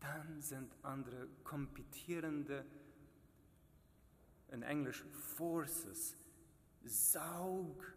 dann 0.00 0.40
sind 0.42 0.74
andere 0.82 1.28
kompetierende, 1.44 2.64
in 4.48 4.62
Englisch 4.62 5.04
Forces, 5.36 6.16
Saug, 6.84 7.94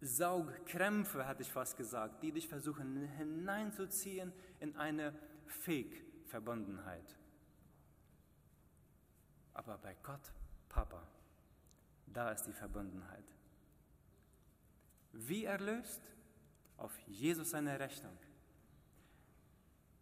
Saugkrämpfe, 0.00 1.26
hatte 1.26 1.42
ich 1.42 1.50
fast 1.50 1.76
gesagt, 1.76 2.22
die 2.22 2.32
dich 2.32 2.48
versuchen 2.48 3.08
hineinzuziehen 3.16 4.32
in 4.60 4.76
eine 4.76 5.14
Fake-Verbundenheit. 5.46 7.16
Aber 9.54 9.76
bei 9.78 9.94
Gott, 10.02 10.32
Papa, 10.68 11.02
da 12.06 12.30
ist 12.30 12.44
die 12.44 12.52
Verbundenheit. 12.52 13.24
Wie 15.12 15.44
erlöst? 15.44 16.00
Auf 16.80 16.98
Jesus 17.06 17.50
seine 17.50 17.78
Rechnung. 17.78 18.16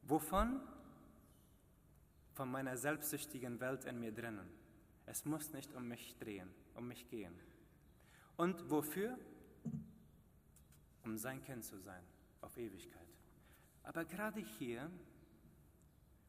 Wovon? 0.03 0.61
Von 2.35 2.53
meiner 2.53 2.77
selbstsüchtigen 2.77 3.59
Welt 3.59 3.85
in 3.85 3.99
mir 3.99 4.12
drinnen. 4.12 4.49
Es 5.05 5.25
muss 5.25 5.53
nicht 5.53 5.75
um 5.75 5.88
mich 5.88 6.17
drehen, 6.19 6.49
um 6.77 6.87
mich 6.87 7.09
gehen. 7.09 7.35
Und 8.37 8.71
wofür? 8.71 9.19
Um 11.03 11.19
sein 11.19 11.43
Kind 11.43 11.64
zu 11.64 11.81
sein, 11.81 12.05
auf 12.43 12.57
Ewigkeit. 12.57 13.09
Aber 13.83 14.05
gerade 14.05 14.38
hier, 14.38 14.88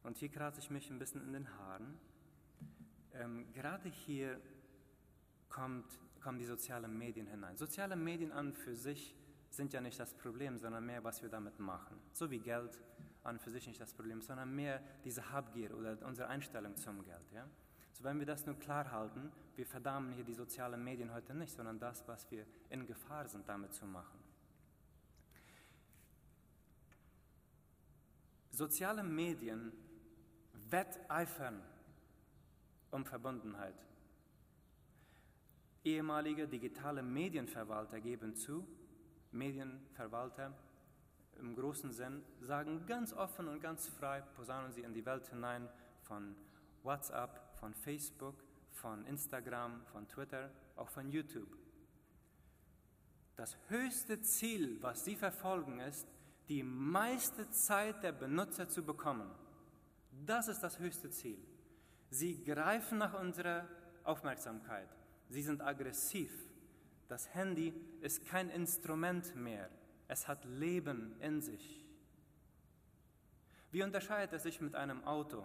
und 0.02 0.18
hier 0.18 0.30
kratze 0.30 0.58
ich 0.58 0.70
mich 0.70 0.90
ein 0.90 0.98
bisschen 0.98 1.22
in 1.22 1.32
den 1.32 1.58
Haaren, 1.58 1.96
ähm, 3.12 3.52
gerade 3.52 3.88
hier 3.88 4.40
kommt, 5.48 5.86
kommen 6.20 6.40
die 6.40 6.44
sozialen 6.44 6.98
Medien 6.98 7.28
hinein. 7.28 7.56
Soziale 7.56 7.94
Medien 7.94 8.32
an 8.32 8.52
für 8.52 8.74
sich 8.74 9.14
sind 9.50 9.72
ja 9.72 9.80
nicht 9.80 9.98
das 9.98 10.14
Problem, 10.14 10.58
sondern 10.58 10.86
mehr, 10.86 11.02
was 11.04 11.22
wir 11.22 11.28
damit 11.28 11.58
machen. 11.58 12.00
So 12.12 12.30
wie 12.30 12.38
Geld 12.38 12.78
an 13.22 13.38
für 13.38 13.50
sich 13.50 13.66
nicht 13.66 13.80
das 13.80 13.92
Problem, 13.92 14.22
sondern 14.22 14.54
mehr 14.54 14.80
diese 15.04 15.30
Habgier 15.30 15.76
oder 15.76 15.98
unsere 16.06 16.28
Einstellung 16.28 16.76
zum 16.76 17.04
Geld. 17.04 17.30
Ja? 17.32 17.46
So 17.92 18.04
wenn 18.04 18.18
wir 18.18 18.26
das 18.26 18.46
nur 18.46 18.58
klar 18.58 18.90
halten, 18.90 19.30
wir 19.56 19.66
verdammen 19.66 20.12
hier 20.12 20.24
die 20.24 20.34
sozialen 20.34 20.82
Medien 20.82 21.12
heute 21.12 21.34
nicht, 21.34 21.54
sondern 21.54 21.78
das, 21.78 22.06
was 22.08 22.30
wir 22.30 22.46
in 22.70 22.86
Gefahr 22.86 23.28
sind, 23.28 23.48
damit 23.48 23.74
zu 23.74 23.84
machen. 23.84 24.18
Soziale 28.50 29.02
Medien 29.02 29.72
wetteifern 30.70 31.62
um 32.90 33.04
Verbundenheit. 33.04 33.74
Ehemalige 35.84 36.46
digitale 36.46 37.02
Medienverwalter 37.02 38.00
geben 38.00 38.34
zu, 38.34 38.66
Medienverwalter 39.32 40.52
im 41.40 41.54
großen 41.54 41.92
Sinn 41.92 42.22
sagen 42.40 42.84
ganz 42.86 43.12
offen 43.12 43.48
und 43.48 43.60
ganz 43.60 43.88
frei, 43.88 44.22
posaunen 44.36 44.72
sie 44.72 44.82
in 44.82 44.92
die 44.92 45.04
Welt 45.06 45.26
hinein 45.28 45.68
von 46.02 46.36
WhatsApp, 46.82 47.58
von 47.58 47.74
Facebook, 47.74 48.34
von 48.72 49.04
Instagram, 49.06 49.84
von 49.86 50.06
Twitter, 50.08 50.50
auch 50.76 50.88
von 50.88 51.08
YouTube. 51.08 51.56
Das 53.36 53.56
höchste 53.68 54.20
Ziel, 54.20 54.78
was 54.82 55.04
sie 55.04 55.16
verfolgen, 55.16 55.80
ist, 55.80 56.06
die 56.48 56.62
meiste 56.62 57.48
Zeit 57.50 58.02
der 58.02 58.12
Benutzer 58.12 58.68
zu 58.68 58.82
bekommen. 58.82 59.30
Das 60.26 60.48
ist 60.48 60.60
das 60.60 60.78
höchste 60.78 61.10
Ziel. 61.10 61.38
Sie 62.10 62.42
greifen 62.44 62.98
nach 62.98 63.18
unserer 63.18 63.66
Aufmerksamkeit. 64.04 64.88
Sie 65.28 65.42
sind 65.42 65.62
aggressiv. 65.62 66.32
Das 67.10 67.34
Handy 67.34 67.74
ist 68.02 68.24
kein 68.24 68.50
Instrument 68.50 69.34
mehr. 69.34 69.68
Es 70.06 70.28
hat 70.28 70.44
Leben 70.44 71.16
in 71.20 71.42
sich. 71.42 71.84
Wie 73.72 73.82
unterscheidet 73.82 74.32
es 74.32 74.44
sich 74.44 74.60
mit 74.60 74.76
einem 74.76 75.02
Auto? 75.02 75.44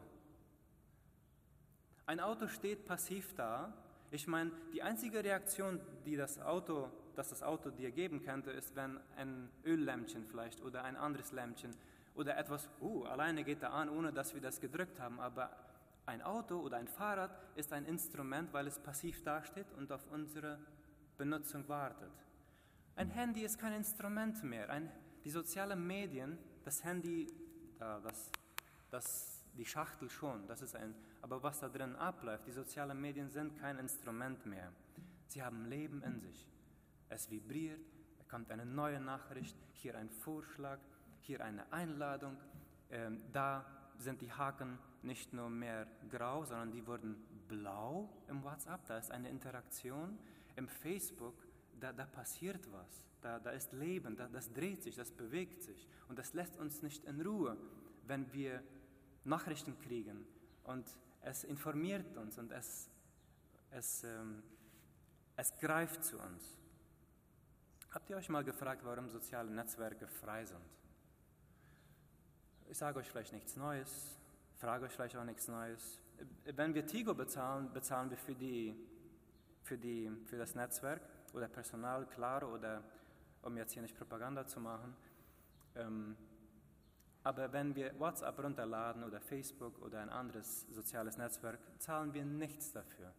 Ein 2.06 2.20
Auto 2.20 2.48
steht 2.48 2.86
passiv 2.86 3.34
da. 3.34 3.74
Ich 4.12 4.28
meine, 4.28 4.52
die 4.74 4.84
einzige 4.84 5.24
Reaktion, 5.24 5.82
die 6.06 6.16
das 6.16 6.40
Auto, 6.40 6.88
dass 7.16 7.30
das 7.30 7.42
Auto 7.42 7.72
dir 7.72 7.90
geben 7.90 8.24
könnte, 8.24 8.52
ist, 8.52 8.76
wenn 8.76 9.00
ein 9.18 9.50
Öllämpchen 9.66 10.28
vielleicht 10.28 10.62
oder 10.62 10.84
ein 10.84 10.96
anderes 10.96 11.32
Lämpchen 11.32 11.72
oder 12.14 12.38
etwas, 12.38 12.70
uh, 12.80 13.06
alleine 13.06 13.44
geht 13.44 13.64
da 13.64 13.70
an, 13.70 13.90
ohne 13.90 14.14
dass 14.14 14.36
wir 14.36 14.42
das 14.42 14.62
gedrückt 14.62 15.00
haben. 15.00 15.20
Aber 15.20 15.50
ein 16.06 16.22
Auto 16.22 16.60
oder 16.60 16.78
ein 16.78 16.88
Fahrrad 16.88 17.36
ist 17.56 17.74
ein 17.74 17.86
Instrument, 17.86 18.54
weil 18.54 18.68
es 18.68 18.78
passiv 18.78 19.24
dasteht 19.24 19.72
und 19.76 19.92
auf 19.92 20.06
unsere 20.12 20.60
Benutzung 21.18 21.68
wartet. 21.68 22.12
Ein 22.96 23.10
Handy 23.10 23.44
ist 23.44 23.60
kein 23.60 23.74
Instrument 23.74 24.44
mehr. 24.44 24.70
Ein, 24.70 24.92
die 25.24 25.30
sozialen 25.30 25.86
Medien, 25.86 26.38
das 26.64 26.84
Handy, 26.84 27.28
das, 27.80 28.32
das, 28.90 29.44
die 29.58 29.66
Schachtel 29.66 30.10
schon, 30.10 30.48
das 30.48 30.62
ist 30.62 30.76
ein, 30.76 30.96
aber 31.22 31.42
was 31.44 31.60
da 31.60 31.70
drin 31.70 31.96
abläuft, 31.96 32.48
die 32.48 32.52
sozialen 32.52 33.00
Medien 33.00 33.30
sind 33.30 33.58
kein 33.60 33.78
Instrument 33.80 34.46
mehr. 34.46 34.72
Sie 35.28 35.44
haben 35.44 35.66
Leben 35.66 36.04
in 36.04 36.20
sich. 36.20 36.48
Es 37.10 37.30
vibriert, 37.30 37.82
es 38.20 38.28
kommt 38.28 38.52
eine 38.52 38.66
neue 38.66 39.00
Nachricht, 39.00 39.58
hier 39.74 39.98
ein 39.98 40.10
Vorschlag, 40.10 40.80
hier 41.22 41.44
eine 41.44 41.72
Einladung, 41.74 42.38
äh, 42.90 43.12
da 43.32 43.66
sind 43.98 44.22
die 44.22 44.32
Haken 44.32 44.78
nicht 45.02 45.34
nur 45.34 45.50
mehr 45.50 45.88
grau, 46.10 46.46
sondern 46.46 46.72
die 46.72 46.86
wurden 46.86 47.16
blau 47.48 48.10
im 48.28 48.44
WhatsApp. 48.44 48.86
Da 48.88 48.98
ist 48.98 49.12
eine 49.12 49.30
Interaktion. 49.30 50.18
Im 50.56 50.68
Facebook, 50.68 51.36
da, 51.80 51.92
da 51.92 52.06
passiert 52.06 52.72
was. 52.72 53.06
da, 53.22 53.40
da 53.40 53.52
ist 53.52 53.74
Leben, 53.74 54.16
da, 54.16 54.28
das 54.28 54.54
dreht 54.54 54.84
sich, 54.84 54.96
das 54.96 55.12
bewegt 55.12 55.64
sich. 55.64 55.88
Und 56.08 56.20
das 56.20 56.34
lässt 56.34 56.58
uns 56.58 56.82
nicht 56.82 57.04
in 57.06 57.22
Ruhe, 57.22 57.58
wenn 58.06 58.32
wir 58.34 58.64
Nachrichten 59.24 59.78
kriegen. 59.80 60.26
Und 60.64 60.88
es 61.22 61.44
informiert 61.44 62.16
uns 62.18 62.38
und 62.38 62.52
es, 62.52 62.90
es, 63.72 64.04
ähm, 64.04 64.44
es 65.36 65.58
greift 65.58 66.04
zu 66.04 66.20
uns. 66.20 66.58
Habt 67.90 68.10
ihr 68.10 68.18
euch 68.18 68.30
mal 68.30 68.44
gefragt, 68.44 68.84
warum 68.84 69.10
soziale 69.10 69.50
Netzwerke 69.50 70.08
frei 70.08 70.46
sind? 70.46 70.62
Ich 72.68 72.78
sage 72.78 73.00
euch 73.00 73.10
vielleicht 73.10 73.34
nichts 73.34 73.56
Neues, 73.56 74.18
frage 74.58 74.86
euch 74.86 74.92
vielleicht 74.92 75.16
auch 75.16 75.24
nichts 75.24 75.48
Neues. 75.48 76.02
Wenn 76.44 76.74
wir 76.74 76.86
Tigo 76.86 77.14
bezahlen, 77.14 77.72
bezahlen 77.74 78.10
wir 78.10 78.18
für, 78.18 78.36
die, 78.36 78.76
für, 79.66 79.78
die, 79.78 80.12
für 80.26 80.38
das 80.38 80.54
Netzwerk 80.56 81.02
oder 81.34 81.48
Personal, 81.48 82.06
klar, 82.06 82.48
oder 82.54 82.84
um 83.42 83.58
jetzt 83.58 83.74
hier 83.74 83.82
nicht 83.82 83.98
Propaganda 83.98 84.46
zu 84.46 84.60
machen. 84.60 84.96
Ähm, 85.76 86.16
aber 87.24 87.52
wenn 87.52 87.76
wir 87.76 88.00
WhatsApp 88.00 88.38
runterladen 88.38 89.04
oder 89.04 89.20
Facebook 89.20 89.82
oder 89.82 90.02
ein 90.02 90.10
anderes 90.10 90.62
soziales 90.70 91.18
Netzwerk, 91.18 91.60
zahlen 91.80 92.14
wir 92.14 92.24
nichts 92.24 92.72
dafür. 92.72 93.12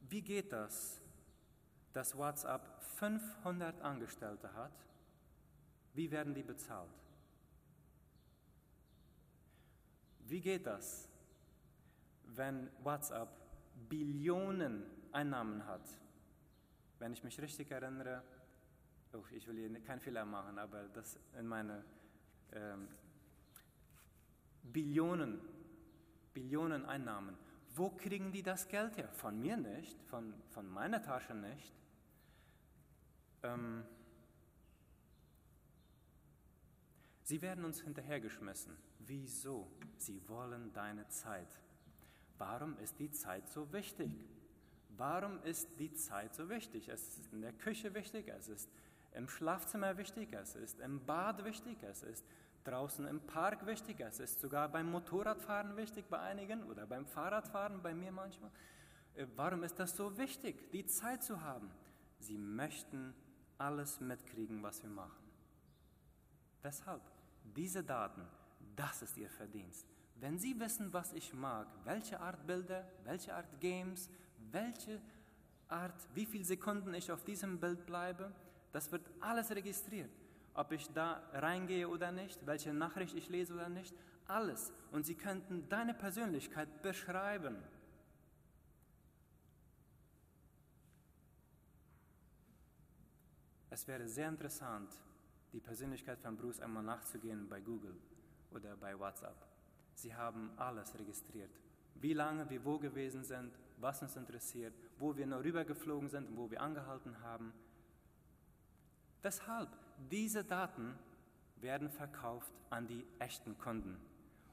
Wie 0.00 0.22
geht 0.22 0.52
das, 0.52 1.02
dass 1.92 2.16
WhatsApp 2.16 2.82
500 2.96 3.82
Angestellte 3.82 4.52
hat? 4.54 4.72
Wie 5.92 6.10
werden 6.10 6.34
die 6.34 6.42
bezahlt? 6.42 6.90
Wie 10.20 10.40
geht 10.40 10.66
das, 10.66 11.10
wenn 12.24 12.70
WhatsApp 12.82 13.28
Billionen 13.90 15.03
Einnahmen 15.14 15.64
hat? 15.66 15.88
Wenn 16.98 17.12
ich 17.12 17.22
mich 17.22 17.40
richtig 17.40 17.70
erinnere, 17.70 18.22
oh, 19.12 19.22
ich 19.30 19.46
will 19.46 19.56
hier 19.56 19.80
keinen 19.80 20.00
Fehler 20.00 20.24
machen, 20.24 20.58
aber 20.58 20.88
das 20.88 21.18
in 21.38 21.46
meine 21.46 21.84
ähm, 22.52 22.88
Billionen, 24.62 25.40
Billionen 26.32 26.84
Einnahmen. 26.86 27.36
Wo 27.74 27.90
kriegen 27.90 28.32
die 28.32 28.42
das 28.42 28.68
Geld 28.68 28.96
her? 28.96 29.08
Von 29.12 29.40
mir 29.40 29.56
nicht, 29.56 30.00
von, 30.04 30.34
von 30.50 30.68
meiner 30.68 31.02
Tasche 31.02 31.34
nicht. 31.34 31.74
Ähm, 33.42 33.84
sie 37.24 37.42
werden 37.42 37.64
uns 37.64 37.80
hinterhergeschmissen. 37.80 38.76
Wieso? 39.00 39.70
Sie 39.98 40.26
wollen 40.28 40.72
deine 40.72 41.06
Zeit. 41.08 41.60
Warum 42.38 42.78
ist 42.78 42.98
die 42.98 43.10
Zeit 43.10 43.48
so 43.48 43.72
wichtig? 43.72 44.10
Warum 44.96 45.42
ist 45.42 45.68
die 45.78 45.92
Zeit 45.92 46.34
so 46.34 46.48
wichtig? 46.48 46.88
Es 46.88 47.18
ist 47.18 47.32
in 47.32 47.42
der 47.42 47.52
Küche 47.52 47.94
wichtig, 47.94 48.28
es 48.28 48.48
ist 48.48 48.70
im 49.12 49.28
Schlafzimmer 49.28 49.96
wichtig, 49.96 50.32
es 50.32 50.54
ist 50.54 50.80
im 50.80 51.04
Bad 51.04 51.44
wichtig, 51.44 51.82
es 51.82 52.02
ist 52.02 52.24
draußen 52.64 53.06
im 53.06 53.20
Park 53.20 53.66
wichtig, 53.66 54.00
es 54.00 54.20
ist 54.20 54.40
sogar 54.40 54.68
beim 54.68 54.90
Motorradfahren 54.90 55.76
wichtig 55.76 56.06
bei 56.08 56.18
einigen 56.18 56.64
oder 56.64 56.86
beim 56.86 57.06
Fahrradfahren 57.06 57.82
bei 57.82 57.94
mir 57.94 58.12
manchmal. 58.12 58.50
Äh, 59.14 59.26
warum 59.36 59.62
ist 59.62 59.78
das 59.78 59.96
so 59.96 60.16
wichtig, 60.16 60.70
die 60.72 60.86
Zeit 60.86 61.22
zu 61.22 61.42
haben? 61.42 61.70
Sie 62.20 62.38
möchten 62.38 63.14
alles 63.58 64.00
mitkriegen, 64.00 64.62
was 64.62 64.82
wir 64.82 64.90
machen. 64.90 65.24
Weshalb? 66.62 67.02
Diese 67.44 67.84
Daten, 67.84 68.22
das 68.74 69.02
ist 69.02 69.16
ihr 69.16 69.28
Verdienst. 69.28 69.86
Wenn 70.16 70.38
Sie 70.38 70.58
wissen, 70.58 70.92
was 70.92 71.12
ich 71.12 71.34
mag, 71.34 71.66
welche 71.84 72.18
Art 72.20 72.46
Bilder, 72.46 72.88
welche 73.04 73.34
Art 73.34 73.60
Games, 73.60 74.08
welche 74.54 75.02
Art, 75.68 76.08
wie 76.14 76.24
viele 76.24 76.44
Sekunden 76.44 76.94
ich 76.94 77.12
auf 77.12 77.24
diesem 77.24 77.60
Bild 77.60 77.84
bleibe, 77.84 78.32
das 78.72 78.90
wird 78.90 79.10
alles 79.20 79.50
registriert 79.50 80.10
ob 80.54 80.70
ich 80.70 80.88
da 80.92 81.22
reingehe 81.32 81.88
oder 81.88 82.12
nicht, 82.12 82.46
welche 82.46 82.72
Nachricht 82.72 83.14
ich 83.16 83.28
lese 83.28 83.54
oder 83.54 83.68
nicht, 83.68 83.94
alles. 84.26 84.72
Und 84.92 85.04
sie 85.04 85.16
könnten 85.16 85.68
deine 85.68 85.94
Persönlichkeit 85.94 86.82
beschreiben. 86.82 87.56
Es 93.70 93.88
wäre 93.88 94.08
sehr 94.08 94.28
interessant, 94.28 94.88
die 95.52 95.60
Persönlichkeit 95.60 96.20
von 96.20 96.36
Bruce 96.36 96.60
einmal 96.60 96.84
nachzugehen 96.84 97.48
bei 97.48 97.60
Google 97.60 97.96
oder 98.52 98.76
bei 98.76 98.96
WhatsApp. 98.98 99.36
Sie 99.94 100.14
haben 100.14 100.52
alles 100.56 100.96
registriert. 100.96 101.50
Wie 101.96 102.12
lange 102.12 102.48
wir 102.48 102.64
wo 102.64 102.78
gewesen 102.78 103.24
sind, 103.24 103.58
was 103.78 104.02
uns 104.02 104.16
interessiert, 104.16 104.74
wo 104.98 105.16
wir 105.16 105.26
nur 105.26 105.42
rübergeflogen 105.42 106.08
sind 106.08 106.28
und 106.28 106.36
wo 106.36 106.50
wir 106.50 106.60
angehalten 106.60 107.20
haben. 107.22 107.52
Weshalb? 109.22 109.68
diese 110.10 110.44
Daten 110.44 110.94
werden 111.60 111.88
verkauft 111.88 112.52
an 112.70 112.86
die 112.86 113.06
echten 113.18 113.56
Kunden. 113.58 113.96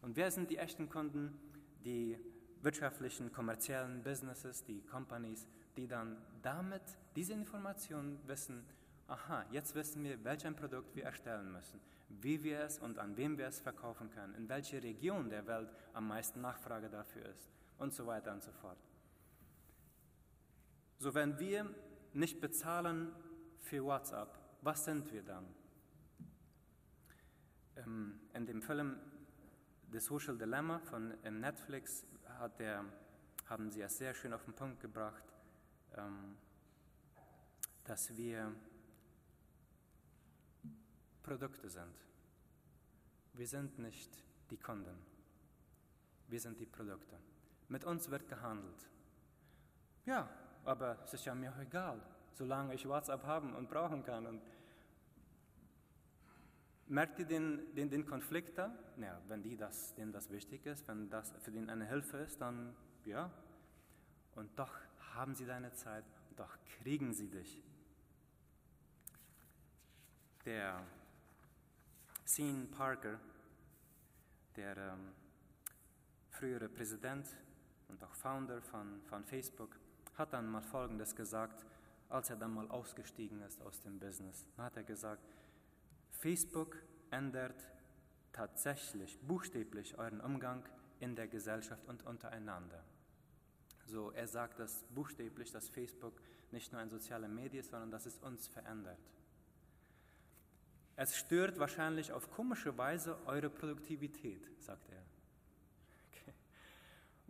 Und 0.02 0.16
wer 0.16 0.32
sind 0.32 0.50
die 0.50 0.58
echten 0.58 0.90
Kunden? 0.90 1.38
Die 1.84 2.18
wirtschaftlichen, 2.62 3.32
kommerziellen 3.32 4.04
Businesses, 4.04 4.64
die 4.64 4.82
Companies, 4.82 5.48
die 5.78 5.88
dann 5.88 6.18
damit 6.42 6.84
diese 7.16 7.34
Informationen 7.34 8.20
wissen, 8.28 8.64
aha, 9.08 9.46
jetzt 9.52 9.76
wissen 9.76 10.04
wir, 10.04 10.24
welches 10.24 10.56
Produkt 10.56 10.96
wir 10.96 11.06
erstellen 11.06 11.52
müssen, 11.52 11.80
wie 12.10 12.44
wir 12.44 12.62
es 12.62 12.78
und 12.78 13.00
an 13.00 13.18
wem 13.18 13.38
wir 13.38 13.48
es 13.48 13.60
verkaufen 13.60 14.10
können, 14.12 14.36
in 14.36 14.48
welcher 14.48 14.82
Region 14.84 15.30
der 15.30 15.48
Welt 15.48 15.70
am 15.94 16.08
meisten 16.08 16.42
Nachfrage 16.42 16.90
dafür 16.90 17.26
ist 17.26 17.50
und 17.78 17.94
so 17.94 18.06
weiter 18.06 18.32
und 18.32 18.44
so 18.44 18.52
fort. 18.52 18.78
So, 21.02 21.16
wenn 21.16 21.40
wir 21.40 21.68
nicht 22.14 22.40
bezahlen 22.40 23.12
für 23.58 23.84
WhatsApp, 23.84 24.38
was 24.62 24.86
sind 24.86 25.12
wir 25.12 25.24
dann? 25.24 25.48
Ähm, 27.76 28.20
in 28.36 28.46
dem 28.46 28.62
Film 28.62 29.00
The 29.92 29.98
Social 29.98 30.38
Dilemma 30.38 30.78
von 30.78 31.18
ähm, 31.24 31.40
Netflix 31.40 32.06
der, 32.60 32.86
haben 33.48 33.72
sie 33.72 33.82
es 33.82 33.98
sehr 33.98 34.14
schön 34.14 34.32
auf 34.32 34.46
den 34.46 34.54
Punkt 34.54 34.80
gebracht, 34.80 35.24
ähm, 35.96 36.38
dass 37.84 38.16
wir 38.16 38.56
Produkte 41.24 41.68
sind. 41.68 41.98
Wir 43.34 43.48
sind 43.48 43.80
nicht 43.80 44.24
die 44.52 44.58
Kunden. 44.58 45.04
Wir 46.28 46.40
sind 46.40 46.60
die 46.60 46.68
Produkte. 46.68 47.18
Mit 47.70 47.86
uns 47.86 48.12
wird 48.12 48.28
gehandelt. 48.28 48.88
Ja, 50.06 50.30
aber 50.66 50.98
es 51.04 51.14
ist 51.14 51.26
ja 51.26 51.36
mir 51.36 51.54
egal 51.60 52.02
solange 52.34 52.74
ich 52.74 52.88
WhatsApp 52.88 53.24
haben 53.24 53.54
und 53.56 53.70
brauchen 53.70 54.04
kann. 54.04 54.26
Und 54.26 54.42
merkt 56.88 57.20
ihr 57.20 57.26
den, 57.26 57.74
den, 57.76 57.90
den 57.90 58.06
Konflikt 58.06 58.58
da? 58.58 58.74
Ja, 58.98 59.22
wenn 59.28 59.44
die 59.44 59.56
das, 59.56 59.94
denen 59.96 60.12
das 60.12 60.32
wichtig 60.32 60.66
ist, 60.66 60.88
wenn 60.88 61.10
das 61.10 61.34
für 61.42 61.52
den 61.52 61.70
eine 61.70 61.86
Hilfe 61.86 62.18
ist, 62.18 62.42
dann 62.42 62.76
ja. 63.06 63.32
Und 64.36 64.58
doch 64.58 64.74
haben 65.14 65.36
sie 65.36 65.46
deine 65.46 65.74
Zeit, 65.74 66.06
und 66.30 66.40
doch 66.40 66.58
kriegen 66.80 67.14
sie 67.14 67.28
dich. 67.28 67.62
Der 70.46 70.82
Sean 72.26 72.72
Parker, 72.72 73.20
der 74.56 74.78
ähm, 74.78 75.12
frühere 76.30 76.70
Präsident 76.70 77.28
und 77.90 78.04
auch 78.04 78.16
Founder 78.16 78.62
von, 78.62 79.02
von 79.04 79.24
Facebook, 79.24 79.78
hat 80.18 80.34
dann 80.34 80.50
mal 80.50 80.62
Folgendes 80.62 81.16
gesagt, 81.16 81.66
als 82.10 82.30
er 82.30 82.36
dann 82.36 82.54
mal 82.54 82.70
ausgestiegen 82.70 83.42
ist 83.42 83.62
aus 83.62 83.80
dem 83.82 84.00
Business. 84.00 84.46
Dann 84.56 84.66
hat 84.66 84.78
er 84.78 84.84
gesagt, 84.84 85.24
Facebook 86.12 86.78
ändert 87.10 87.68
tatsächlich, 88.34 89.20
buchstäblich 89.20 89.98
euren 89.98 90.22
Umgang 90.22 90.64
in 91.00 91.16
der 91.16 91.28
Gesellschaft 91.28 91.86
und 91.88 92.06
untereinander. 92.06 92.84
So, 93.86 94.12
er 94.12 94.28
sagt 94.28 94.60
das 94.60 94.84
buchstäblich, 94.94 95.52
dass 95.52 95.70
Facebook 95.70 96.22
nicht 96.52 96.72
nur 96.72 96.82
ein 96.82 96.90
sozialer 96.90 97.28
Medien 97.28 97.62
ist, 97.62 97.72
sondern 97.72 97.92
dass 97.92 98.06
es 98.06 98.20
uns 98.20 98.48
verändert. 98.48 99.00
Es 100.96 101.18
stört 101.18 101.58
wahrscheinlich 101.58 102.12
auf 102.12 102.30
komische 102.30 102.78
Weise 102.78 103.18
eure 103.26 103.50
Produktivität, 103.50 104.48
sagt 104.60 104.90
er. 104.90 105.02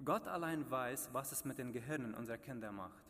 Gott 0.03 0.27
allein 0.27 0.69
weiß, 0.69 1.09
was 1.13 1.31
es 1.31 1.45
mit 1.45 1.59
den 1.59 1.71
Gehirnen 1.71 2.15
unserer 2.15 2.37
Kinder 2.39 2.71
macht. 2.71 3.03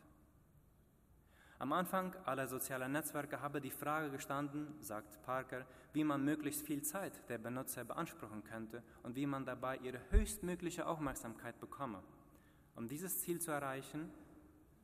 Am 1.57 1.71
Anfang 1.73 2.15
aller 2.25 2.47
sozialen 2.47 2.91
Netzwerke 2.91 3.39
habe 3.39 3.61
die 3.61 3.69
Frage 3.69 4.09
gestanden, 4.09 4.73
sagt 4.81 5.21
Parker, 5.21 5.65
wie 5.93 6.03
man 6.03 6.25
möglichst 6.25 6.65
viel 6.65 6.81
Zeit 6.81 7.29
der 7.29 7.37
Benutzer 7.37 7.83
beanspruchen 7.83 8.43
könnte 8.43 8.83
und 9.03 9.15
wie 9.15 9.27
man 9.27 9.45
dabei 9.45 9.77
ihre 9.77 9.99
höchstmögliche 10.09 10.87
Aufmerksamkeit 10.87 11.59
bekomme. 11.59 12.01
Um 12.75 12.89
dieses 12.89 13.21
Ziel 13.21 13.39
zu 13.39 13.51
erreichen, 13.51 14.11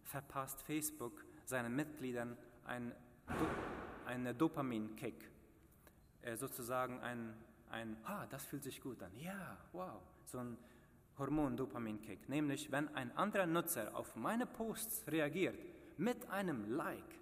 verpasst 0.04 0.62
Facebook 0.62 1.26
seinen 1.46 1.76
Mitgliedern 1.76 2.38
einen, 2.63 2.93
einen 4.06 4.38
Dopamin-Kick, 4.38 5.32
äh, 6.22 6.36
sozusagen 6.36 7.00
ein, 7.00 7.34
ein, 7.72 7.98
ah, 8.04 8.28
das 8.28 8.46
fühlt 8.46 8.63
sich 8.63 8.80
gut 8.82 9.02
an, 9.02 9.12
ja, 9.17 9.58
wow, 9.74 10.00
so 10.26 10.38
ein 10.38 10.58
Hormon-Dopamin-Kick. 11.17 12.30
Nämlich, 12.30 12.71
wenn 12.71 12.93
ein 12.95 13.15
anderer 13.17 13.45
Nutzer 13.45 13.95
auf 13.95 14.15
meine 14.15 14.45
Posts 14.45 15.08
reagiert, 15.08 15.58
mit 15.97 16.30
einem 16.30 16.69
Like. 16.69 17.19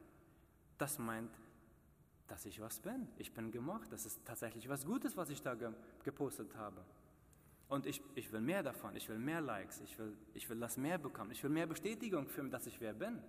Das 0.77 0.99
meint, 0.99 1.31
dass 2.27 2.45
ich 2.45 2.59
was 2.59 2.79
bin. 2.79 3.07
Ich 3.17 3.33
bin 3.33 3.51
gemocht. 3.51 3.91
Das 3.91 4.05
ist 4.05 4.25
tatsächlich 4.25 4.67
was 4.67 4.85
Gutes, 4.85 5.15
was 5.15 5.29
ich 5.29 5.41
da 5.41 5.55
ge 5.55 5.71
gepostet 6.03 6.55
habe. 6.55 6.83
Und 7.67 7.85
ich, 7.85 8.01
ich 8.13 8.31
will 8.31 8.41
mehr 8.41 8.61
davon. 8.61 8.95
Ich 8.95 9.07
will 9.09 9.17
mehr 9.17 9.41
Likes. 9.41 9.81
Ich 9.81 9.97
will, 9.97 10.15
ich 10.33 10.49
will 10.49 10.59
das 10.59 10.77
mehr 10.77 10.97
bekommen. 10.97 11.31
Ich 11.31 11.43
will 11.43 11.49
mehr 11.49 11.65
Bestätigung 11.65 12.27
für, 12.27 12.43
dass 12.43 12.67
ich 12.67 12.79
wer 12.79 12.93
bin. 12.93 13.21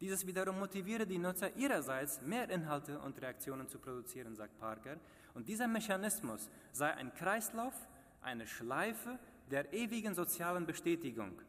Dieses 0.00 0.24
wiederum 0.26 0.60
motiviere 0.60 1.06
die 1.06 1.18
Nutzer 1.18 1.54
ihrerseits, 1.56 2.22
mehr 2.22 2.48
Inhalte 2.48 3.00
und 3.00 3.20
Reaktionen 3.20 3.68
zu 3.68 3.80
produzieren, 3.80 4.36
sagt 4.36 4.56
Parker. 4.58 4.96
Und 5.34 5.48
dieser 5.48 5.66
Mechanismus 5.66 6.48
sei 6.72 6.94
ein 6.94 7.12
Kreislauf, 7.14 7.74
eine 8.22 8.46
Schleife 8.46 9.18
der 9.50 9.72
ewigen 9.72 10.14
sozialen 10.14 10.66
Bestätigung. 10.66 11.40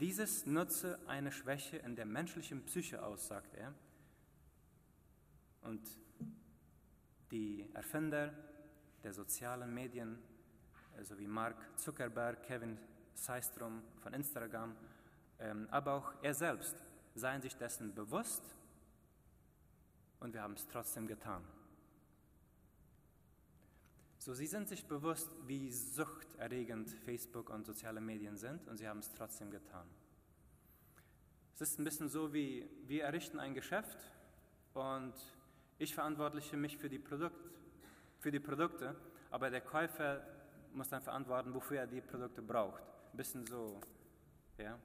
Dieses 0.00 0.46
nutze 0.46 0.98
eine 1.06 1.32
Schwäche 1.32 1.78
in 1.78 1.96
der 1.96 2.06
menschlichen 2.06 2.64
Psyche 2.64 3.02
aus, 3.02 3.28
sagt 3.28 3.54
er. 3.54 3.74
Und 5.62 5.80
die 7.30 7.68
Erfinder 7.74 8.32
der 9.02 9.12
sozialen 9.12 9.72
Medien, 9.72 10.18
also 10.96 11.18
wie 11.18 11.26
Mark 11.26 11.56
Zuckerberg, 11.78 12.42
Kevin 12.42 12.78
Systrom 13.14 13.82
von 14.00 14.12
Instagram, 14.12 14.76
ähm, 15.38 15.66
aber 15.70 15.94
auch 15.94 16.12
er 16.22 16.34
selbst, 16.34 16.76
seien 17.14 17.40
sich 17.40 17.56
dessen 17.56 17.94
bewusst 17.94 18.42
und 20.20 20.34
wir 20.34 20.42
haben 20.42 20.54
es 20.54 20.66
trotzdem 20.68 21.06
getan. 21.06 21.42
So, 24.26 24.34
sie 24.34 24.48
sind 24.48 24.68
sich 24.68 24.84
bewusst, 24.88 25.30
wie 25.46 25.70
suchterregend 25.70 26.90
Facebook 27.04 27.48
und 27.48 27.64
soziale 27.64 28.00
Medien 28.00 28.36
sind 28.36 28.66
und 28.66 28.76
sie 28.76 28.88
haben 28.88 28.98
es 28.98 29.14
trotzdem 29.14 29.52
getan. 29.52 29.86
Es 31.54 31.60
ist 31.60 31.78
ein 31.78 31.84
bisschen 31.84 32.08
so 32.08 32.34
wie, 32.34 32.68
wir 32.88 33.04
errichten 33.04 33.38
ein 33.38 33.54
Geschäft 33.54 33.98
und 34.74 35.14
ich 35.78 35.94
verantwortliche 35.94 36.56
mich 36.56 36.76
für 36.76 36.88
die, 36.88 36.98
Produkt, 36.98 37.38
für 38.18 38.32
die 38.32 38.40
Produkte, 38.40 38.96
aber 39.30 39.48
der 39.48 39.60
Käufer 39.60 40.26
muss 40.72 40.88
dann 40.88 41.02
verantworten, 41.02 41.54
wofür 41.54 41.78
er 41.78 41.86
die 41.86 42.00
Produkte 42.00 42.42
braucht. 42.42 42.82
Ein 43.12 43.16
bisschen 43.16 43.46
so, 43.46 43.80
ja. 44.58 44.76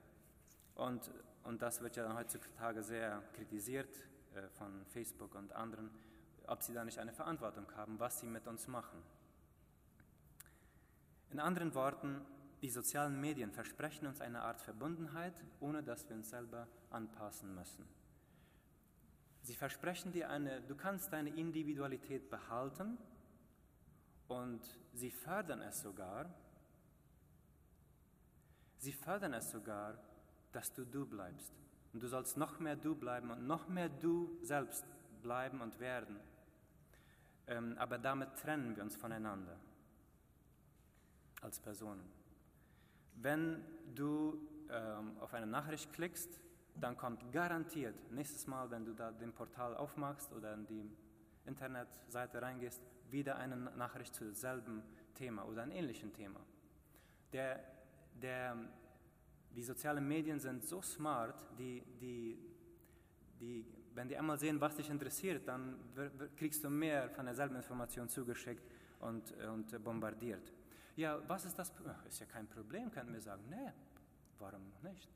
Und, 0.75 1.10
und 1.45 1.63
das 1.63 1.82
wird 1.82 1.95
ja 1.95 2.04
dann 2.04 2.15
heutzutage 2.15 2.84
sehr 2.84 3.23
kritisiert 3.34 3.89
äh, 4.36 4.47
von 4.49 4.86
Facebook 4.86 5.34
und 5.34 5.51
anderen, 5.54 5.89
ob 6.45 6.62
sie 6.62 6.75
da 6.75 6.86
nicht 6.86 6.99
eine 6.99 7.12
Verantwortung 7.12 7.65
haben, 7.75 7.99
was 7.99 8.19
sie 8.19 8.27
mit 8.27 8.45
uns 8.45 8.67
machen. 8.67 9.01
In 11.32 11.39
anderen 11.39 11.74
Worten, 11.74 12.22
die 12.62 12.70
sozialen 12.70 13.20
Medien 13.20 13.52
versprechen 13.52 14.06
uns 14.06 14.20
eine 14.20 14.41
Art 14.41 14.60
Verbundenheit, 14.60 15.34
ohne 15.62 15.82
dass 15.82 16.08
wir 16.10 16.15
uns 16.17 16.30
selber 16.30 16.67
anpassen 16.89 17.56
müssen. 17.56 17.86
Sie 19.41 19.56
versprechen 19.56 20.12
dir 20.12 20.30
eine, 20.30 20.62
du 20.62 20.76
kannst 20.76 21.12
deine 21.13 21.30
Individualität 21.30 22.30
behalten 22.30 22.98
und 24.28 24.62
sie 24.94 25.10
fördern 25.10 25.62
es 25.62 25.82
sogar. 25.82 26.30
Sie 28.78 28.94
fördern 28.94 29.34
es 29.34 29.52
sogar, 29.52 29.98
dass 30.52 30.74
du 30.74 30.86
du 30.86 31.06
bleibst. 31.06 31.54
Und 31.94 32.04
du 32.04 32.08
sollst 32.08 32.36
noch 32.36 32.60
mehr 32.60 32.76
du 32.76 32.94
bleiben 32.94 33.32
und 33.32 33.48
noch 33.48 33.70
mehr 33.70 33.89
du 33.89 34.38
selbst 34.41 34.86
bleiben 35.22 35.62
und 35.62 35.80
werden. 35.80 36.20
Ähm, 37.48 37.78
aber 37.78 37.98
damit 37.98 38.36
trennen 38.36 38.76
wir 38.76 38.84
uns 38.84 38.96
voneinander 38.96 39.58
als 41.41 41.60
Personen. 41.60 42.04
Wenn 43.15 43.63
du 43.93 44.47
ähm, 44.69 45.17
auf 45.19 45.34
eine 45.34 45.47
Nachricht 45.47 45.91
klickst, 45.93 46.39
dann 46.75 46.95
kommt 46.97 47.32
garantiert 47.32 47.95
nächstes 48.12 48.47
Mal, 48.47 48.69
wenn 48.71 48.86
du 48.86 48.93
da 48.93 49.12
den 49.12 49.34
Portal 49.34 49.75
aufmachst 49.75 50.32
oder 50.34 50.54
in 50.54 50.65
die 50.65 50.89
Internetseite 51.45 52.41
reingehst, 52.41 52.82
wieder 53.10 53.36
eine 53.36 53.56
Nachricht 53.56 54.15
zu 54.15 54.23
demselben 54.23 54.84
Thema 55.15 55.45
oder 55.45 55.63
einem 55.63 55.73
ähnlichen 55.73 56.13
Thema. 56.13 56.39
Der, 57.34 57.60
der, 58.21 58.56
die 59.56 59.63
sozialen 59.63 60.08
Medien 60.08 60.39
sind 60.39 60.63
so 60.63 60.82
smart, 60.82 61.36
die, 61.58 61.84
die, 61.99 62.38
die, 63.39 63.65
wenn 63.93 64.08
die 64.08 64.17
einmal 64.17 64.39
sehen, 64.39 64.62
was 64.62 64.75
dich 64.75 64.89
interessiert, 64.89 65.47
dann 65.47 65.77
kriegst 66.38 66.63
du 66.63 66.69
mehr 66.69 67.10
von 67.10 67.25
derselben 67.25 67.56
Information 67.56 68.08
zugeschickt 68.08 68.63
und, 68.99 69.34
und 69.34 69.84
bombardiert. 69.84 70.54
Ja, 70.95 71.19
was 71.27 71.45
ist 71.45 71.58
das? 71.58 71.71
Ist 72.08 72.19
ja 72.19 72.25
kein 72.25 72.47
Problem, 72.47 72.91
könnten 72.91 73.13
wir 73.13 73.21
sagen. 73.21 73.43
Nee, 73.49 73.71
warum 74.39 74.62
nicht? 74.84 75.10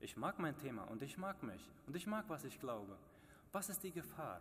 Ich 0.00 0.16
mag 0.16 0.38
mein 0.38 0.56
Thema 0.58 0.82
und 0.84 1.02
ich 1.02 1.16
mag 1.16 1.42
mich 1.42 1.70
und 1.86 1.96
ich 1.96 2.06
mag, 2.06 2.24
was 2.28 2.44
ich 2.44 2.58
glaube. 2.58 2.98
Was 3.52 3.68
ist 3.68 3.82
die 3.84 3.92
Gefahr? 3.92 4.40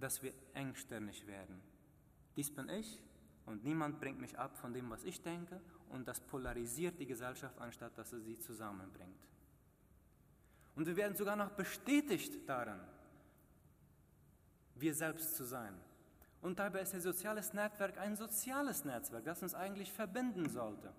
Dass 0.00 0.22
wir 0.22 0.32
engstirnig 0.54 1.26
werden. 1.26 1.60
Dies 2.36 2.50
bin 2.54 2.68
ich 2.68 3.00
und 3.46 3.64
niemand 3.64 4.00
bringt 4.00 4.20
mich 4.20 4.38
ab 4.38 4.56
von 4.56 4.72
dem, 4.72 4.90
was 4.90 5.04
ich 5.04 5.22
denke 5.22 5.60
und 5.90 6.08
das 6.08 6.20
polarisiert 6.20 6.98
die 6.98 7.06
Gesellschaft, 7.06 7.58
anstatt 7.60 7.96
dass 7.96 8.12
es 8.12 8.24
sie 8.24 8.38
zusammenbringt. 8.38 9.26
Und 10.74 10.86
wir 10.86 10.96
werden 10.96 11.16
sogar 11.16 11.36
noch 11.36 11.50
bestätigt 11.50 12.48
darin, 12.48 12.80
wir 14.76 14.94
selbst 14.94 15.36
zu 15.36 15.44
sein. 15.44 15.74
Und 16.40 16.58
dabei 16.58 16.82
ist 16.82 16.94
ein 16.94 17.00
soziales 17.00 17.52
Netzwerk 17.52 17.98
ein 17.98 18.16
soziales 18.16 18.84
Netzwerk, 18.84 19.24
das 19.24 19.42
uns 19.42 19.54
eigentlich 19.54 19.92
verbinden 19.92 20.48
sollte. 20.48 20.92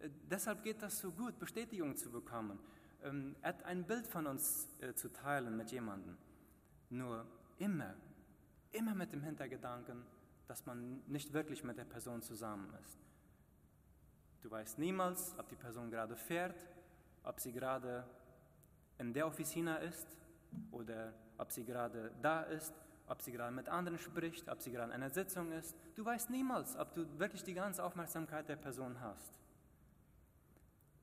Äh, 0.00 0.10
deshalb 0.30 0.62
geht 0.62 0.82
das 0.82 0.98
so 0.98 1.10
gut, 1.10 1.38
Bestätigung 1.38 1.96
zu 1.96 2.10
bekommen, 2.10 2.58
ähm, 3.02 3.34
ein 3.42 3.84
Bild 3.84 4.06
von 4.06 4.26
uns 4.26 4.68
äh, 4.80 4.94
zu 4.94 5.12
teilen 5.12 5.56
mit 5.56 5.72
jemandem. 5.72 6.16
Nur 6.90 7.26
immer, 7.58 7.94
immer 8.72 8.94
mit 8.94 9.12
dem 9.12 9.22
Hintergedanken, 9.22 10.04
dass 10.46 10.64
man 10.66 11.02
nicht 11.06 11.32
wirklich 11.32 11.64
mit 11.64 11.76
der 11.76 11.84
Person 11.84 12.22
zusammen 12.22 12.72
ist. 12.84 12.98
Du 14.42 14.50
weißt 14.50 14.78
niemals, 14.78 15.34
ob 15.38 15.48
die 15.48 15.56
Person 15.56 15.90
gerade 15.90 16.14
fährt, 16.14 16.64
ob 17.24 17.40
sie 17.40 17.52
gerade 17.52 18.04
in 18.98 19.12
der 19.12 19.26
Officina 19.26 19.78
ist 19.78 20.06
oder 20.70 21.12
ob 21.38 21.50
sie 21.50 21.64
gerade 21.64 22.12
da 22.22 22.42
ist 22.42 22.72
ob 23.06 23.22
sie 23.22 23.32
gerade 23.32 23.54
mit 23.54 23.68
anderen 23.68 23.98
spricht, 23.98 24.48
ob 24.48 24.60
sie 24.60 24.70
gerade 24.70 24.88
in 24.88 24.94
einer 24.94 25.10
Sitzung 25.10 25.52
ist. 25.52 25.76
Du 25.94 26.04
weißt 26.04 26.30
niemals, 26.30 26.76
ob 26.76 26.94
du 26.94 27.06
wirklich 27.18 27.44
die 27.44 27.54
ganze 27.54 27.84
Aufmerksamkeit 27.84 28.48
der 28.48 28.56
Person 28.56 29.00
hast. 29.00 29.38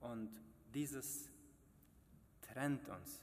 Und 0.02 0.30
dieses 0.74 1.30
trennt 2.42 2.88
uns. 2.90 3.22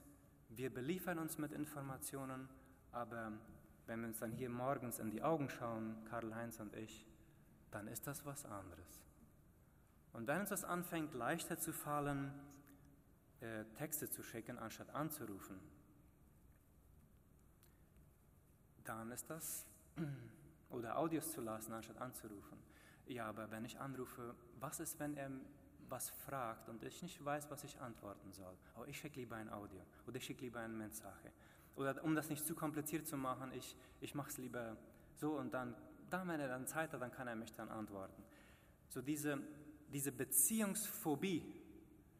Wir 0.49 0.73
beliefern 0.73 1.19
uns 1.19 1.38
mit 1.38 1.53
Informationen, 1.53 2.49
aber 2.90 3.33
wenn 3.87 4.01
wir 4.01 4.09
uns 4.09 4.19
dann 4.19 4.33
hier 4.33 4.49
morgens 4.49 4.99
in 4.99 5.11
die 5.11 5.23
Augen 5.23 5.51
schauen, 5.51 5.97
Karl-Heinz 6.09 6.59
und 6.61 6.75
ich, 6.75 7.07
dann 7.71 7.87
ist 7.87 8.07
das 8.07 8.25
was 8.25 8.45
anderes. 8.47 9.03
Und 10.12 10.27
wenn 10.27 10.40
uns 10.40 10.49
das 10.49 10.64
anfängt 10.64 11.14
leichter 11.14 11.59
zu 11.59 11.73
fallen, 11.73 12.33
äh, 13.40 13.64
Texte 13.77 14.11
zu 14.11 14.23
schicken, 14.23 14.59
anstatt 14.59 14.90
anzurufen, 14.95 15.61
dann 18.96 19.11
ist 19.11 19.29
das, 19.29 19.66
oder 20.70 20.98
Audios 20.98 21.33
zu 21.33 21.40
lassen, 21.40 21.72
anstatt 21.72 21.98
anzurufen. 21.98 22.59
Ja, 23.07 23.26
aber 23.26 23.50
wenn 23.50 23.64
ich 23.64 23.79
anrufe, 23.79 24.35
was 24.61 24.81
ist, 24.81 24.98
wenn 25.00 25.16
er 25.16 25.31
was 25.88 26.11
fragt 26.11 26.68
und 26.68 26.85
ich 26.85 27.03
nicht 27.03 27.24
weiß, 27.24 27.50
was 27.50 27.64
ich 27.64 27.81
antworten 27.81 28.33
soll? 28.33 28.57
Oh, 28.76 28.85
ich 28.87 28.98
schicke 28.98 29.18
lieber 29.18 29.37
ein 29.37 29.50
Audio 29.50 29.81
oder 30.07 30.16
ich 30.16 30.24
schicke 30.24 30.44
lieber 30.44 30.61
eine 30.61 30.72
Mensaje. 30.72 31.33
Oder 31.76 32.03
um 32.05 32.14
das 32.14 32.29
nicht 32.29 32.46
zu 32.46 32.55
kompliziert 32.55 33.07
zu 33.07 33.16
machen, 33.16 33.53
ich, 33.53 33.76
ich 34.00 34.14
mache 34.14 34.31
es 34.31 34.38
lieber 34.38 34.76
so 35.16 35.33
und 35.33 35.53
dann, 35.53 35.74
dann, 36.09 36.29
wenn 36.29 36.40
er 36.40 36.48
dann 36.48 36.66
Zeit 36.66 36.92
hat, 36.92 37.03
dann 37.03 37.11
kann 37.11 37.26
er 37.26 37.37
mich 37.37 37.53
dann 37.55 37.68
antworten. 37.68 38.22
So 38.88 39.03
diese, 39.03 39.40
diese 39.92 40.12
Beziehungsphobie, 40.12 41.44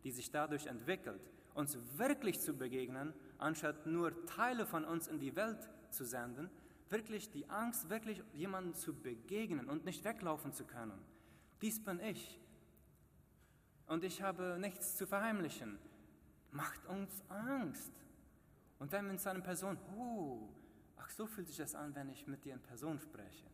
die 0.03 0.11
sich 0.11 0.31
dadurch 0.31 0.67
entwickelt, 0.67 1.21
uns 1.55 1.79
wirklich 1.97 2.41
zu 2.41 2.55
begegnen, 2.55 3.13
anstatt 3.39 3.87
nur 3.87 4.25
Teile 4.27 4.67
von 4.67 4.85
uns 4.85 5.09
in 5.09 5.19
die 5.19 5.37
Welt 5.37 5.69
zu 5.91 6.05
senden, 6.05 6.51
wirklich 6.91 7.31
die 7.31 7.49
Angst, 7.49 7.89
wirklich 7.89 8.23
jemandem 8.33 8.75
zu 8.75 8.95
begegnen 8.95 9.69
und 9.69 9.85
nicht 9.85 10.05
weglaufen 10.05 10.53
zu 10.53 10.65
können. 10.65 10.99
Dies 11.63 11.83
bin 11.83 12.01
ich. 12.01 12.39
Und 13.87 14.05
ich 14.05 14.23
habe 14.23 14.59
nichts 14.61 14.97
zu 14.97 15.07
verheimlichen. 15.07 15.79
Macht 16.53 16.85
uns 16.87 17.23
Angst. 17.29 17.93
Und 18.79 18.93
wenn 18.93 19.05
wir 19.05 19.13
uns 19.13 19.27
eine 19.27 19.41
Person, 19.41 19.79
oh, 19.97 20.49
ach 20.97 21.11
so 21.11 21.27
fühlt 21.27 21.47
sich 21.47 21.57
das 21.57 21.75
an, 21.75 21.95
wenn 21.95 22.09
ich 22.09 22.27
mit 22.27 22.45
dir 22.45 22.55
in 22.55 22.61
Person 22.61 22.99
spreche. 22.99 23.47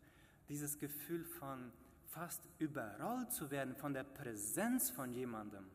Dieses 0.49 0.79
Gefühl 0.79 1.25
von 1.25 1.73
fast 2.07 2.49
überrollt 2.59 3.33
zu 3.33 3.51
werden 3.51 3.75
von 3.75 3.93
der 3.93 4.05
Präsenz 4.05 4.91
von 4.91 5.13
jemandem, 5.13 5.67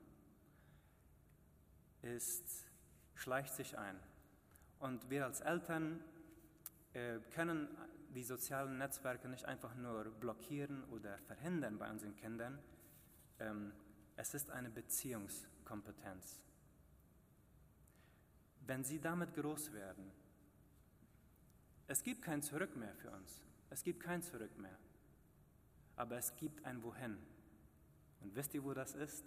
ist, 2.02 2.66
schleicht 3.14 3.54
sich 3.54 3.78
ein. 3.78 4.00
Und 4.80 5.10
wir 5.10 5.26
als 5.26 5.42
Eltern 5.42 6.04
können 7.34 7.68
die 8.14 8.24
sozialen 8.24 8.78
Netzwerke 8.78 9.30
nicht 9.30 9.46
einfach 9.46 9.74
nur 9.76 10.04
blockieren 10.06 10.84
oder 10.86 11.18
verhindern 11.20 11.78
bei 11.78 11.90
unseren 11.90 12.16
Kindern. 12.16 12.60
Ähm, 13.40 13.72
es 14.18 14.34
ist 14.34 14.52
eine 14.52 14.70
Beziehungskompetenz. 14.70 16.42
Wenn 18.66 18.84
sie 18.84 19.00
damit 19.00 19.34
groß 19.34 19.74
werden, 19.74 20.12
Es 21.88 22.04
gibt 22.04 22.22
kein 22.22 22.42
Zurück 22.42 22.78
mehr 22.78 22.96
für 22.96 23.12
uns. 23.12 23.42
Es 23.70 23.84
gibt 23.84 24.00
kein 24.00 24.22
Zurück 24.24 24.58
mehr. 24.58 24.78
Aber 25.98 26.16
es 26.16 26.34
gibt 26.38 26.64
ein 26.64 26.82
Wohin. 26.84 27.18
Und 28.22 28.34
wisst 28.34 28.54
ihr, 28.54 28.64
wo 28.64 28.74
das 28.74 28.96
ist? 28.96 29.26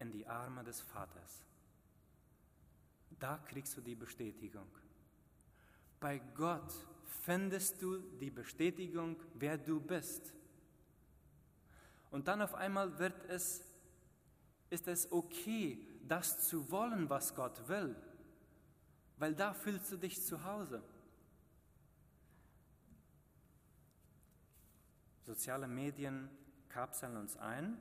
In 0.00 0.10
die 0.10 0.26
Arme 0.26 0.64
des 0.64 0.80
Vaters. 0.80 1.44
Da 3.20 3.38
kriegst 3.38 3.76
du 3.76 3.80
die 3.80 3.94
Bestätigung. 3.94 4.66
Bei 6.00 6.18
Gott 6.34 6.72
findest 7.22 7.82
du 7.82 7.98
die 8.20 8.30
Bestätigung, 8.30 9.16
wer 9.34 9.58
du 9.58 9.80
bist. 9.80 10.32
Und 12.10 12.28
dann 12.28 12.40
auf 12.40 12.54
einmal 12.54 12.98
wird 12.98 13.24
es, 13.28 13.62
ist 14.70 14.88
es 14.88 15.10
okay, 15.12 15.86
das 16.06 16.48
zu 16.48 16.70
wollen, 16.70 17.10
was 17.10 17.34
Gott 17.34 17.68
will, 17.68 17.94
weil 19.18 19.34
da 19.34 19.52
fühlst 19.52 19.92
du 19.92 19.96
dich 19.96 20.24
zu 20.24 20.44
Hause. 20.44 20.82
Soziale 25.26 25.68
Medien 25.68 26.30
kapseln 26.70 27.16
uns 27.16 27.36
ein, 27.36 27.76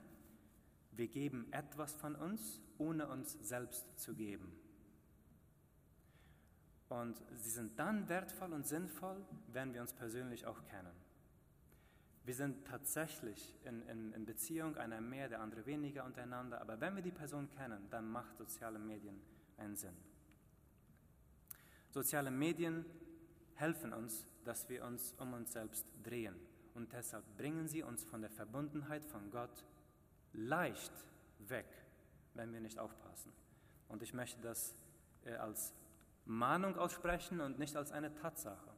wir 0.92 1.08
geben 1.08 1.48
etwas 1.54 1.94
von 1.94 2.16
uns, 2.16 2.60
ohne 2.78 3.08
uns 3.08 3.38
selbst 3.48 3.86
zu 3.98 4.16
geben. 4.16 4.52
Und 6.90 7.22
sie 7.36 7.50
sind 7.50 7.78
dann 7.78 8.08
wertvoll 8.08 8.54
und 8.54 8.66
sinnvoll, 8.66 9.18
wenn 9.52 9.74
wir 9.74 9.82
uns 9.82 9.94
persönlich 9.94 10.46
auch 10.46 10.64
kennen. 10.66 10.96
Wir 12.24 12.36
sind 12.36 12.66
tatsächlich 12.66 13.56
in, 13.64 13.82
in, 13.88 14.14
in 14.14 14.26
Beziehung, 14.26 14.76
einer 14.78 15.00
mehr, 15.00 15.30
der 15.30 15.42
andere 15.42 15.66
weniger 15.66 16.04
untereinander, 16.04 16.60
aber 16.60 16.80
wenn 16.82 16.96
wir 16.96 17.02
die 17.02 17.12
Person 17.12 17.50
kennen, 17.50 17.88
dann 17.90 18.10
macht 18.10 18.38
soziale 18.38 18.80
Medien 18.80 19.22
einen 19.58 19.76
Sinn. 19.76 19.96
Soziale 21.90 22.32
Medien 22.32 22.86
helfen 23.56 23.94
uns, 23.94 24.28
dass 24.44 24.68
wir 24.68 24.84
uns 24.84 25.14
um 25.20 25.34
uns 25.34 25.54
selbst 25.54 25.86
drehen 26.04 26.36
und 26.78 26.94
deshalb 26.94 27.24
bringen 27.38 27.68
sie 27.68 27.82
uns 27.82 28.04
von 28.04 28.22
der 28.22 28.30
Verbundenheit 28.30 29.04
von 29.06 29.32
Gott 29.32 29.66
leicht 30.34 30.94
weg, 31.40 31.66
wenn 32.34 32.54
wir 32.54 32.60
nicht 32.60 32.78
aufpassen. 32.78 33.32
Und 33.88 34.04
ich 34.04 34.14
möchte 34.14 34.42
das 34.42 34.76
äh, 35.26 35.34
als 35.34 35.74
Mahnung 36.28 36.78
aussprechen 36.78 37.40
und 37.42 37.58
nicht 37.58 37.76
als 37.76 37.92
eine 37.92 38.14
Tatsache. 38.14 38.70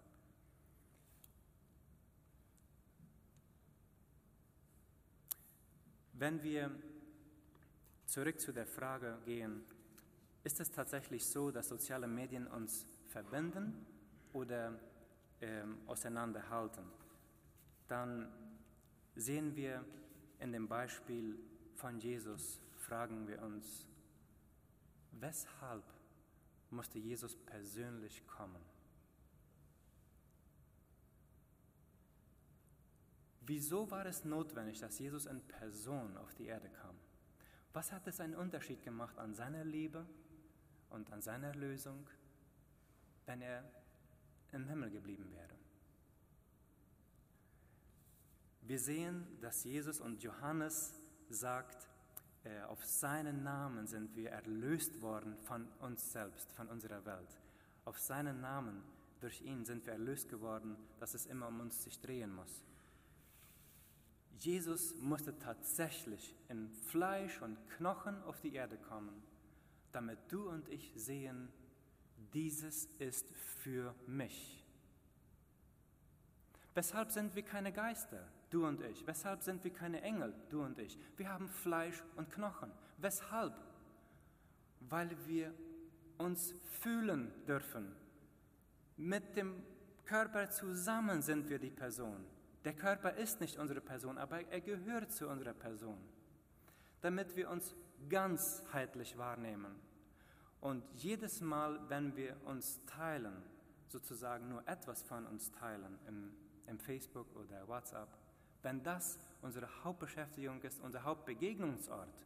Wenn 6.14 6.44
wir 6.44 6.72
zurück 8.06 8.40
zu 8.40 8.52
der 8.52 8.68
Frage 8.68 9.18
gehen, 9.26 9.64
ist 10.44 10.60
es 10.60 10.72
tatsächlich 10.72 11.26
so, 11.26 11.52
dass 11.52 11.70
soziale 11.70 12.08
Medien 12.08 12.48
uns 12.48 12.86
verbinden 13.08 13.86
oder 14.34 14.80
ähm, 15.42 15.78
auseinanderhalten? 15.88 16.86
Dann 17.88 18.32
sehen 19.16 19.56
wir 19.56 19.84
in 20.40 20.52
dem 20.52 20.68
Beispiel 20.68 21.40
von 21.76 22.00
Jesus, 22.00 22.62
fragen 22.76 23.28
wir 23.28 23.42
uns, 23.42 23.88
weshalb 25.12 25.84
musste 26.72 27.00
Jesus 27.00 27.36
persönlich 27.36 28.26
kommen. 28.28 28.62
Wieso 33.42 33.90
war 33.90 34.06
es 34.06 34.26
notwendig, 34.26 34.80
dass 34.80 35.00
Jesus 35.00 35.26
in 35.26 35.42
Person 35.42 36.16
auf 36.18 36.34
die 36.36 36.46
Erde 36.46 36.70
kam? 36.70 36.96
Was 37.74 37.92
hat 37.92 38.08
es 38.08 38.20
einen 38.20 38.36
Unterschied 38.36 38.84
gemacht 38.84 39.18
an 39.18 39.34
seiner 39.34 39.64
Liebe 39.64 40.06
und 40.90 41.12
an 41.12 41.22
seiner 41.22 41.54
Lösung, 41.56 42.08
wenn 43.26 43.42
er 43.42 43.64
im 44.52 44.68
Himmel 44.68 44.92
geblieben 44.92 45.32
wäre? 45.32 45.56
Wir 48.62 48.78
sehen, 48.78 49.26
dass 49.42 49.64
Jesus 49.64 50.00
und 50.00 50.22
Johannes 50.22 50.94
sagt, 51.30 51.90
auf 52.68 52.86
seinen 52.86 53.44
Namen 53.44 53.88
sind 53.88 54.16
wir 54.16 54.32
erlöst 54.32 55.02
worden 55.02 55.36
von 55.38 55.68
uns 55.80 56.12
selbst, 56.12 56.52
von 56.54 56.68
unserer 56.68 57.06
Welt. 57.06 57.40
Auf 57.86 58.00
seinen 58.00 58.42
Namen, 58.42 58.84
durch 59.20 59.42
ihn 59.42 59.66
sind 59.66 59.86
wir 59.86 59.94
erlöst 59.94 60.30
geworden, 60.30 60.78
dass 61.00 61.14
es 61.14 61.26
immer 61.26 61.48
um 61.48 61.60
uns 61.60 61.84
sich 61.84 62.00
drehen 62.00 62.34
muss. 62.34 62.64
Jesus 64.38 64.96
musste 64.96 65.38
tatsächlich 65.38 66.34
in 66.48 66.70
Fleisch 66.70 67.42
und 67.42 67.58
Knochen 67.72 68.24
auf 68.24 68.40
die 68.40 68.54
Erde 68.54 68.78
kommen, 68.78 69.22
damit 69.92 70.20
du 70.30 70.50
und 70.50 70.70
ich 70.70 70.94
sehen, 70.96 71.50
dieses 72.34 72.86
ist 73.00 73.28
für 73.64 73.94
mich. 74.08 74.64
Weshalb 76.74 77.12
sind 77.12 77.36
wir 77.36 77.44
keine 77.44 77.74
Geister? 77.74 78.26
Du 78.50 78.66
und 78.66 78.82
ich? 78.82 79.06
Weshalb 79.06 79.42
sind 79.42 79.64
wir 79.64 79.72
keine 79.72 80.02
Engel, 80.02 80.34
du 80.50 80.64
und 80.64 80.78
ich? 80.80 80.98
Wir 81.18 81.30
haben 81.30 81.48
Fleisch 81.50 82.04
und 82.16 82.32
Knochen. 82.32 82.72
Weshalb? 82.98 83.54
Weil 84.82 85.10
wir 85.28 85.54
uns 86.18 86.54
fühlen 86.82 87.32
dürfen. 87.48 87.96
Mit 88.98 89.36
dem 89.36 89.64
Körper 90.06 90.50
zusammen 90.50 91.22
sind 91.22 91.50
wir 91.50 91.60
die 91.60 91.70
Person. 91.70 92.26
Der 92.66 92.74
Körper 92.74 93.14
ist 93.14 93.40
nicht 93.40 93.58
unsere 93.58 93.80
Person, 93.80 94.18
aber 94.18 94.42
er 94.52 94.62
gehört 94.62 95.12
zu 95.12 95.30
unserer 95.30 95.54
Person. 95.54 95.98
Damit 97.02 97.36
wir 97.36 97.50
uns 97.50 97.74
ganzheitlich 98.10 99.18
wahrnehmen. 99.18 99.80
Und 100.60 100.84
jedes 100.96 101.40
Mal, 101.42 101.80
wenn 101.90 102.16
wir 102.18 102.36
uns 102.46 102.84
teilen, 102.86 103.42
sozusagen 103.88 104.50
nur 104.50 104.68
etwas 104.68 105.04
von 105.04 105.26
uns 105.26 105.52
teilen, 105.52 105.98
im, 106.08 106.32
im 106.68 106.80
Facebook 106.80 107.34
oder 107.36 107.68
WhatsApp, 107.68 108.10
wenn 108.62 108.84
das 108.84 109.20
unsere 109.42 109.68
Hauptbeschäftigung 109.84 110.62
ist, 110.62 110.82
unser 110.82 111.04
Hauptbegegnungsort 111.04 112.26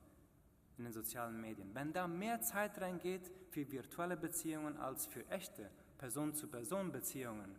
in 0.78 0.86
den 0.86 0.94
sozialen 0.94 1.40
Medien, 1.40 1.74
wenn 1.74 1.94
da 1.94 2.08
mehr 2.08 2.42
Zeit 2.42 2.82
reingeht 2.82 3.32
für 3.52 3.72
virtuelle 3.72 4.18
Beziehungen 4.18 4.78
als 4.78 5.06
für 5.06 5.28
echte 5.30 5.70
Person-zu-Person-Beziehungen, 6.00 7.56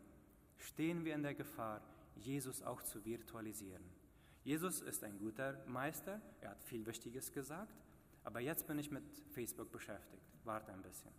stehen 0.58 1.04
wir 1.04 1.14
in 1.14 1.22
der 1.22 1.34
Gefahr, 1.34 1.80
Jesus 2.16 2.62
auch 2.62 2.82
zu 2.82 3.04
virtualisieren. 3.04 3.84
Jesus 4.42 4.80
ist 4.80 5.04
ein 5.04 5.18
guter 5.18 5.56
Meister, 5.66 6.20
er 6.40 6.50
hat 6.50 6.62
viel 6.64 6.84
Wichtiges 6.86 7.32
gesagt, 7.32 7.74
aber 8.24 8.40
jetzt 8.40 8.66
bin 8.66 8.78
ich 8.78 8.90
mit 8.90 9.04
Facebook 9.30 9.70
beschäftigt. 9.70 10.22
Warte 10.44 10.72
ein 10.72 10.82
bisschen. 10.82 11.12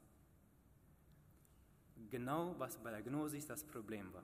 Genau 2.10 2.56
was 2.60 2.78
bei 2.78 2.92
der 2.92 3.02
Gnosis 3.02 3.48
das 3.48 3.64
Problem 3.64 4.14
war 4.14 4.24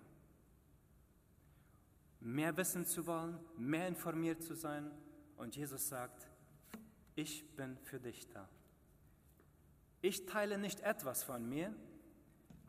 mehr 2.22 2.56
wissen 2.56 2.86
zu 2.86 3.06
wollen, 3.08 3.38
mehr 3.58 3.88
informiert 3.88 4.44
zu 4.44 4.56
sein. 4.56 4.92
Und 5.38 5.56
Jesus 5.56 5.90
sagt, 5.90 6.30
ich 7.16 7.56
bin 7.56 7.78
für 7.80 8.00
dich 8.00 8.30
da. 8.30 8.48
Ich 10.02 10.26
teile 10.26 10.58
nicht 10.58 10.80
etwas 10.82 11.24
von 11.24 11.48
mir, 11.48 11.76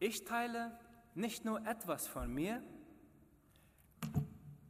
ich 0.00 0.24
teile 0.24 0.78
nicht 1.14 1.44
nur 1.44 1.64
etwas 1.66 2.06
von 2.06 2.32
mir, 2.32 2.62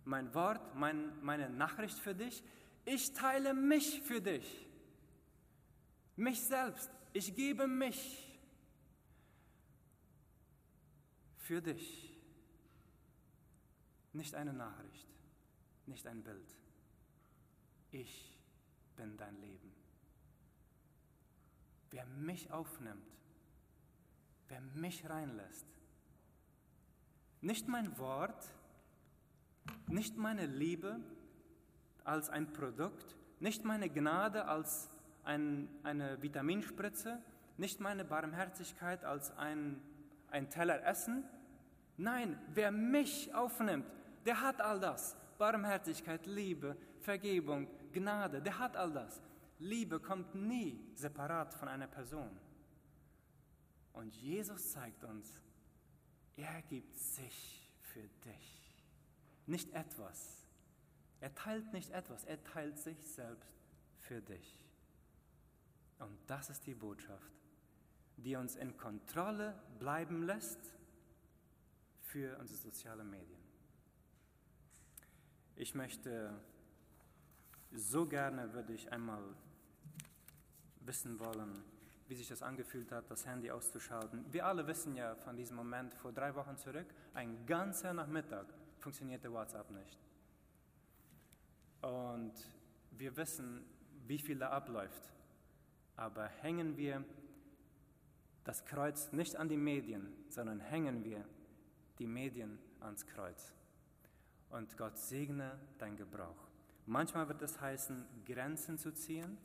mein 0.05 0.35
Wort, 0.35 0.75
mein, 0.75 1.13
meine 1.23 1.49
Nachricht 1.49 1.99
für 1.99 2.15
dich, 2.15 2.45
ich 2.85 3.13
teile 3.13 3.55
mich 3.55 4.03
für 4.03 4.21
dich, 4.21 4.69
mich 6.17 6.43
selbst, 6.43 6.91
ich 7.13 7.35
gebe 7.35 7.67
mich 7.67 8.41
für 11.39 11.63
dich. 11.63 12.12
Nicht 14.13 14.35
eine 14.35 14.53
Nachricht, 14.53 15.09
nicht 15.87 16.07
ein 16.07 16.23
Bild. 16.23 16.57
Ich 17.91 18.39
bin 18.97 19.17
dein 19.17 19.41
Leben. 19.41 19.73
Wer 21.91 22.07
mich 22.07 22.51
aufnimmt, 22.51 23.07
wer 24.49 24.61
mich 24.61 25.09
reinlässt, 25.09 25.67
nicht 27.41 27.69
mein 27.69 27.99
Wort, 27.99 28.53
nicht 29.89 30.17
meine 30.17 30.47
Liebe 30.47 31.01
als 32.05 32.31
ein 32.31 32.53
Produkt, 32.53 33.17
nicht 33.41 33.65
meine 33.65 33.91
Gnade 33.91 34.47
als 34.47 34.91
ein, 35.25 35.69
eine 35.83 36.23
Vitaminspritze, 36.23 37.21
nicht 37.59 37.81
meine 37.81 38.05
Barmherzigkeit 38.05 39.05
als 39.05 39.37
ein, 39.37 39.81
ein 40.31 40.51
Teller 40.51 40.85
Essen. 40.85 41.25
Nein, 41.97 42.39
wer 42.55 42.71
mich 42.73 43.35
aufnimmt, 43.35 43.87
der 44.25 44.41
hat 44.41 44.61
all 44.61 44.81
das. 44.81 45.17
Barmherzigkeit, 45.39 46.27
Liebe, 46.27 46.77
Vergebung, 47.01 47.69
Gnade, 47.93 48.41
der 48.41 48.59
hat 48.59 48.77
all 48.77 48.93
das. 48.93 49.21
Liebe 49.59 50.01
kommt 50.01 50.35
nie 50.35 50.79
separat 50.95 51.55
von 51.55 51.69
einer 51.69 51.87
Person. 51.87 52.31
Und 53.93 54.15
Jesus 54.17 54.73
zeigt 54.73 55.05
uns, 55.05 55.41
er 56.37 56.63
gibt 56.63 56.97
sich 56.97 57.71
für 57.81 58.09
dich. 58.25 58.85
Nicht 59.47 59.73
etwas. 59.75 60.47
Er 61.21 61.35
teilt 61.35 61.73
nicht 61.73 61.91
etwas, 61.91 62.25
er 62.25 62.43
teilt 62.43 62.79
sich 62.79 62.99
selbst 63.07 63.53
für 63.99 64.21
dich. 64.21 64.59
Und 65.99 66.19
das 66.27 66.51
ist 66.51 66.67
die 66.67 66.75
Botschaft, 66.75 67.33
die 68.17 68.35
uns 68.35 68.57
in 68.57 68.77
Kontrolle 68.77 69.55
bleiben 69.79 70.25
lässt 70.25 70.75
für 72.01 72.37
unsere 72.39 72.59
sozialen 72.59 73.09
Medien. 73.09 73.42
Ich 75.57 75.75
möchte 75.75 76.33
so 77.73 78.07
gerne, 78.07 78.53
würde 78.53 78.73
ich 78.73 78.91
einmal 78.93 79.23
wissen 80.81 81.19
wollen, 81.21 81.63
wie 82.09 82.15
sich 82.15 82.29
das 82.29 82.43
angefühlt 82.43 82.93
hat, 82.93 83.11
das 83.11 83.27
Handy 83.27 83.51
auszuschalten. 83.51 84.25
Wir 84.31 84.47
alle 84.47 84.67
wissen 84.67 84.97
ja 84.97 85.15
von 85.15 85.37
diesem 85.37 85.57
Moment 85.57 85.95
vor 85.95 86.13
drei 86.13 86.35
Wochen 86.35 86.57
zurück, 86.57 86.87
ein 87.15 87.47
ganzer 87.47 87.93
Nachmittag 87.95 88.47
funktionierte 88.79 89.33
WhatsApp 89.33 89.71
nicht. 89.71 89.99
Und 91.83 92.33
wir 92.91 93.17
wissen, 93.17 93.65
wie 94.07 94.19
viel 94.19 94.39
da 94.39 94.51
abläuft. 94.51 95.13
Aber 95.97 96.27
hängen 96.27 96.77
wir 96.77 97.05
das 98.45 98.65
Kreuz 98.65 99.13
nicht 99.13 99.37
an 99.37 99.49
die 99.49 99.57
Medien, 99.57 100.13
sondern 100.29 100.61
hängen 100.61 101.05
wir 101.05 101.25
die 101.99 102.07
Medien 102.07 102.59
ans 102.81 103.07
Kreuz. 103.07 103.55
Und 104.53 104.77
Gott 104.77 104.99
segne 104.99 105.59
dein 105.79 105.97
Gebrauch. 105.97 106.49
Manchmal 106.85 107.27
wird 107.29 107.41
es 107.41 107.59
heißen, 107.59 108.05
Grenzen 108.27 108.79
zu 108.79 108.93
ziehen, 108.93 109.39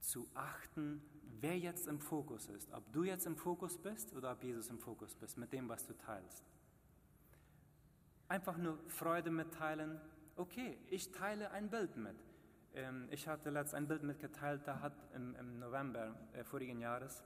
zu 0.00 0.26
achten, 0.34 1.02
wer 1.40 1.58
jetzt 1.58 1.86
im 1.86 2.00
Fokus 2.00 2.48
ist. 2.48 2.72
Ob 2.72 2.90
du 2.92 3.04
jetzt 3.04 3.26
im 3.26 3.36
Fokus 3.36 3.76
bist 3.76 4.14
oder 4.14 4.32
ob 4.32 4.42
Jesus 4.42 4.68
im 4.70 4.78
Fokus 4.78 5.14
bist 5.14 5.36
mit 5.36 5.52
dem, 5.52 5.68
was 5.68 5.84
du 5.84 5.92
teilst. 5.92 6.44
Einfach 8.28 8.56
nur 8.56 8.78
Freude 8.88 9.30
mitteilen. 9.30 10.00
Okay, 10.36 10.78
ich 10.88 11.12
teile 11.12 11.50
ein 11.50 11.68
Bild 11.68 11.96
mit. 11.96 12.16
Ähm, 12.74 13.06
ich 13.10 13.28
hatte 13.28 13.50
letztens 13.50 13.74
ein 13.74 13.88
Bild 13.88 14.02
mitgeteilt, 14.02 14.62
da 14.64 14.80
hat 14.80 14.94
im, 15.14 15.58
November 15.58 16.14
äh, 16.32 16.42
vorigen 16.44 16.80
Jahres, 16.80 17.22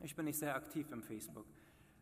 ich 0.00 0.16
bin 0.16 0.24
nicht 0.24 0.38
sehr 0.38 0.54
aktiv 0.54 0.90
im 0.90 1.02
Facebook, 1.02 1.46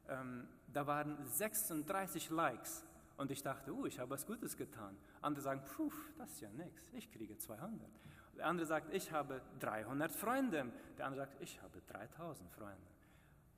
ähm, 0.08 0.46
da 0.72 0.86
waren 0.86 1.16
36 1.26 2.30
Likes 2.30 2.84
und 3.18 3.32
ich 3.32 3.42
dachte, 3.42 3.72
uh, 3.72 3.84
ich 3.84 3.98
habe 3.98 4.10
was 4.10 4.24
Gutes 4.24 4.56
getan. 4.56 4.96
Andere 5.20 5.42
sagen, 5.42 5.62
puh, 5.64 5.92
das 6.16 6.30
ist 6.30 6.40
ja 6.40 6.50
nichts, 6.52 6.88
ich 6.94 7.10
kriege 7.10 7.36
200. 7.36 7.90
Der 8.36 8.46
andere 8.46 8.66
sagt, 8.66 8.94
ich 8.94 9.10
habe 9.10 9.42
300 9.58 10.12
Freunde. 10.12 10.72
Der 10.96 11.06
andere 11.06 11.26
sagt, 11.26 11.42
ich 11.42 11.60
habe 11.60 11.82
3000 11.88 12.48
Freunde. 12.52 12.86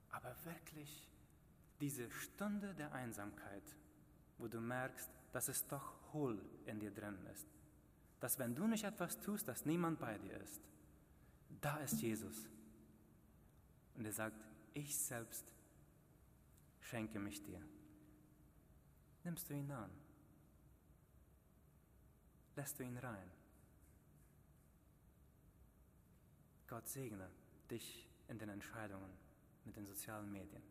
Aber 0.08 0.34
wirklich 0.44 1.06
diese 1.78 2.10
Stunde 2.10 2.74
der 2.74 2.92
Einsamkeit, 2.92 3.76
wo 4.38 4.48
du 4.48 4.58
merkst, 4.58 5.10
dass 5.32 5.48
es 5.48 5.66
doch 5.66 5.94
hohl 6.14 6.40
in 6.64 6.80
dir 6.80 6.90
drin 6.90 7.18
ist. 7.30 7.46
Dass 8.18 8.38
wenn 8.38 8.54
du 8.54 8.66
nicht 8.66 8.84
etwas 8.84 9.20
tust, 9.20 9.46
dass 9.46 9.66
niemand 9.66 10.00
bei 10.00 10.16
dir 10.16 10.38
ist. 10.38 10.62
Da 11.60 11.76
ist 11.76 12.00
Jesus. 12.00 12.48
Und 13.94 14.06
er 14.06 14.12
sagt, 14.12 14.42
ich 14.72 14.96
selbst 14.96 15.44
schenke 16.80 17.18
mich 17.18 17.42
dir. 17.42 17.60
Nimmst 19.24 19.48
du 19.50 19.54
ihn 19.54 19.70
an? 19.70 19.90
Lässt 22.56 22.78
du 22.78 22.84
ihn 22.84 22.96
rein? 22.98 23.30
Gott 26.68 26.88
segne 26.88 27.28
dich 27.70 28.08
in 28.28 28.38
den 28.38 28.48
Entscheidungen 28.48 29.10
mit 29.64 29.76
den 29.76 29.86
sozialen 29.86 30.30
Medien. 30.30 30.62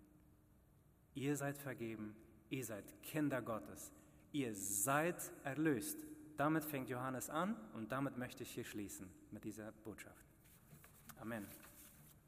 Ihr 1.14 1.36
seid 1.36 1.58
vergeben, 1.58 2.16
ihr 2.50 2.64
seid 2.64 3.02
Kinder 3.04 3.42
Gottes, 3.42 3.92
ihr 4.32 4.56
seid 4.56 5.32
erlöst. 5.44 5.98
Damit 6.38 6.64
fängt 6.64 6.90
Johannes 6.90 7.30
an 7.30 7.56
und 7.74 7.92
damit 7.92 8.18
möchte 8.18 8.44
ich 8.44 8.52
hier 8.52 8.64
schließen 8.64 9.10
mit 9.32 9.44
dieser 9.44 9.72
Botschaft. 9.72 10.26
Amen. 11.20 11.46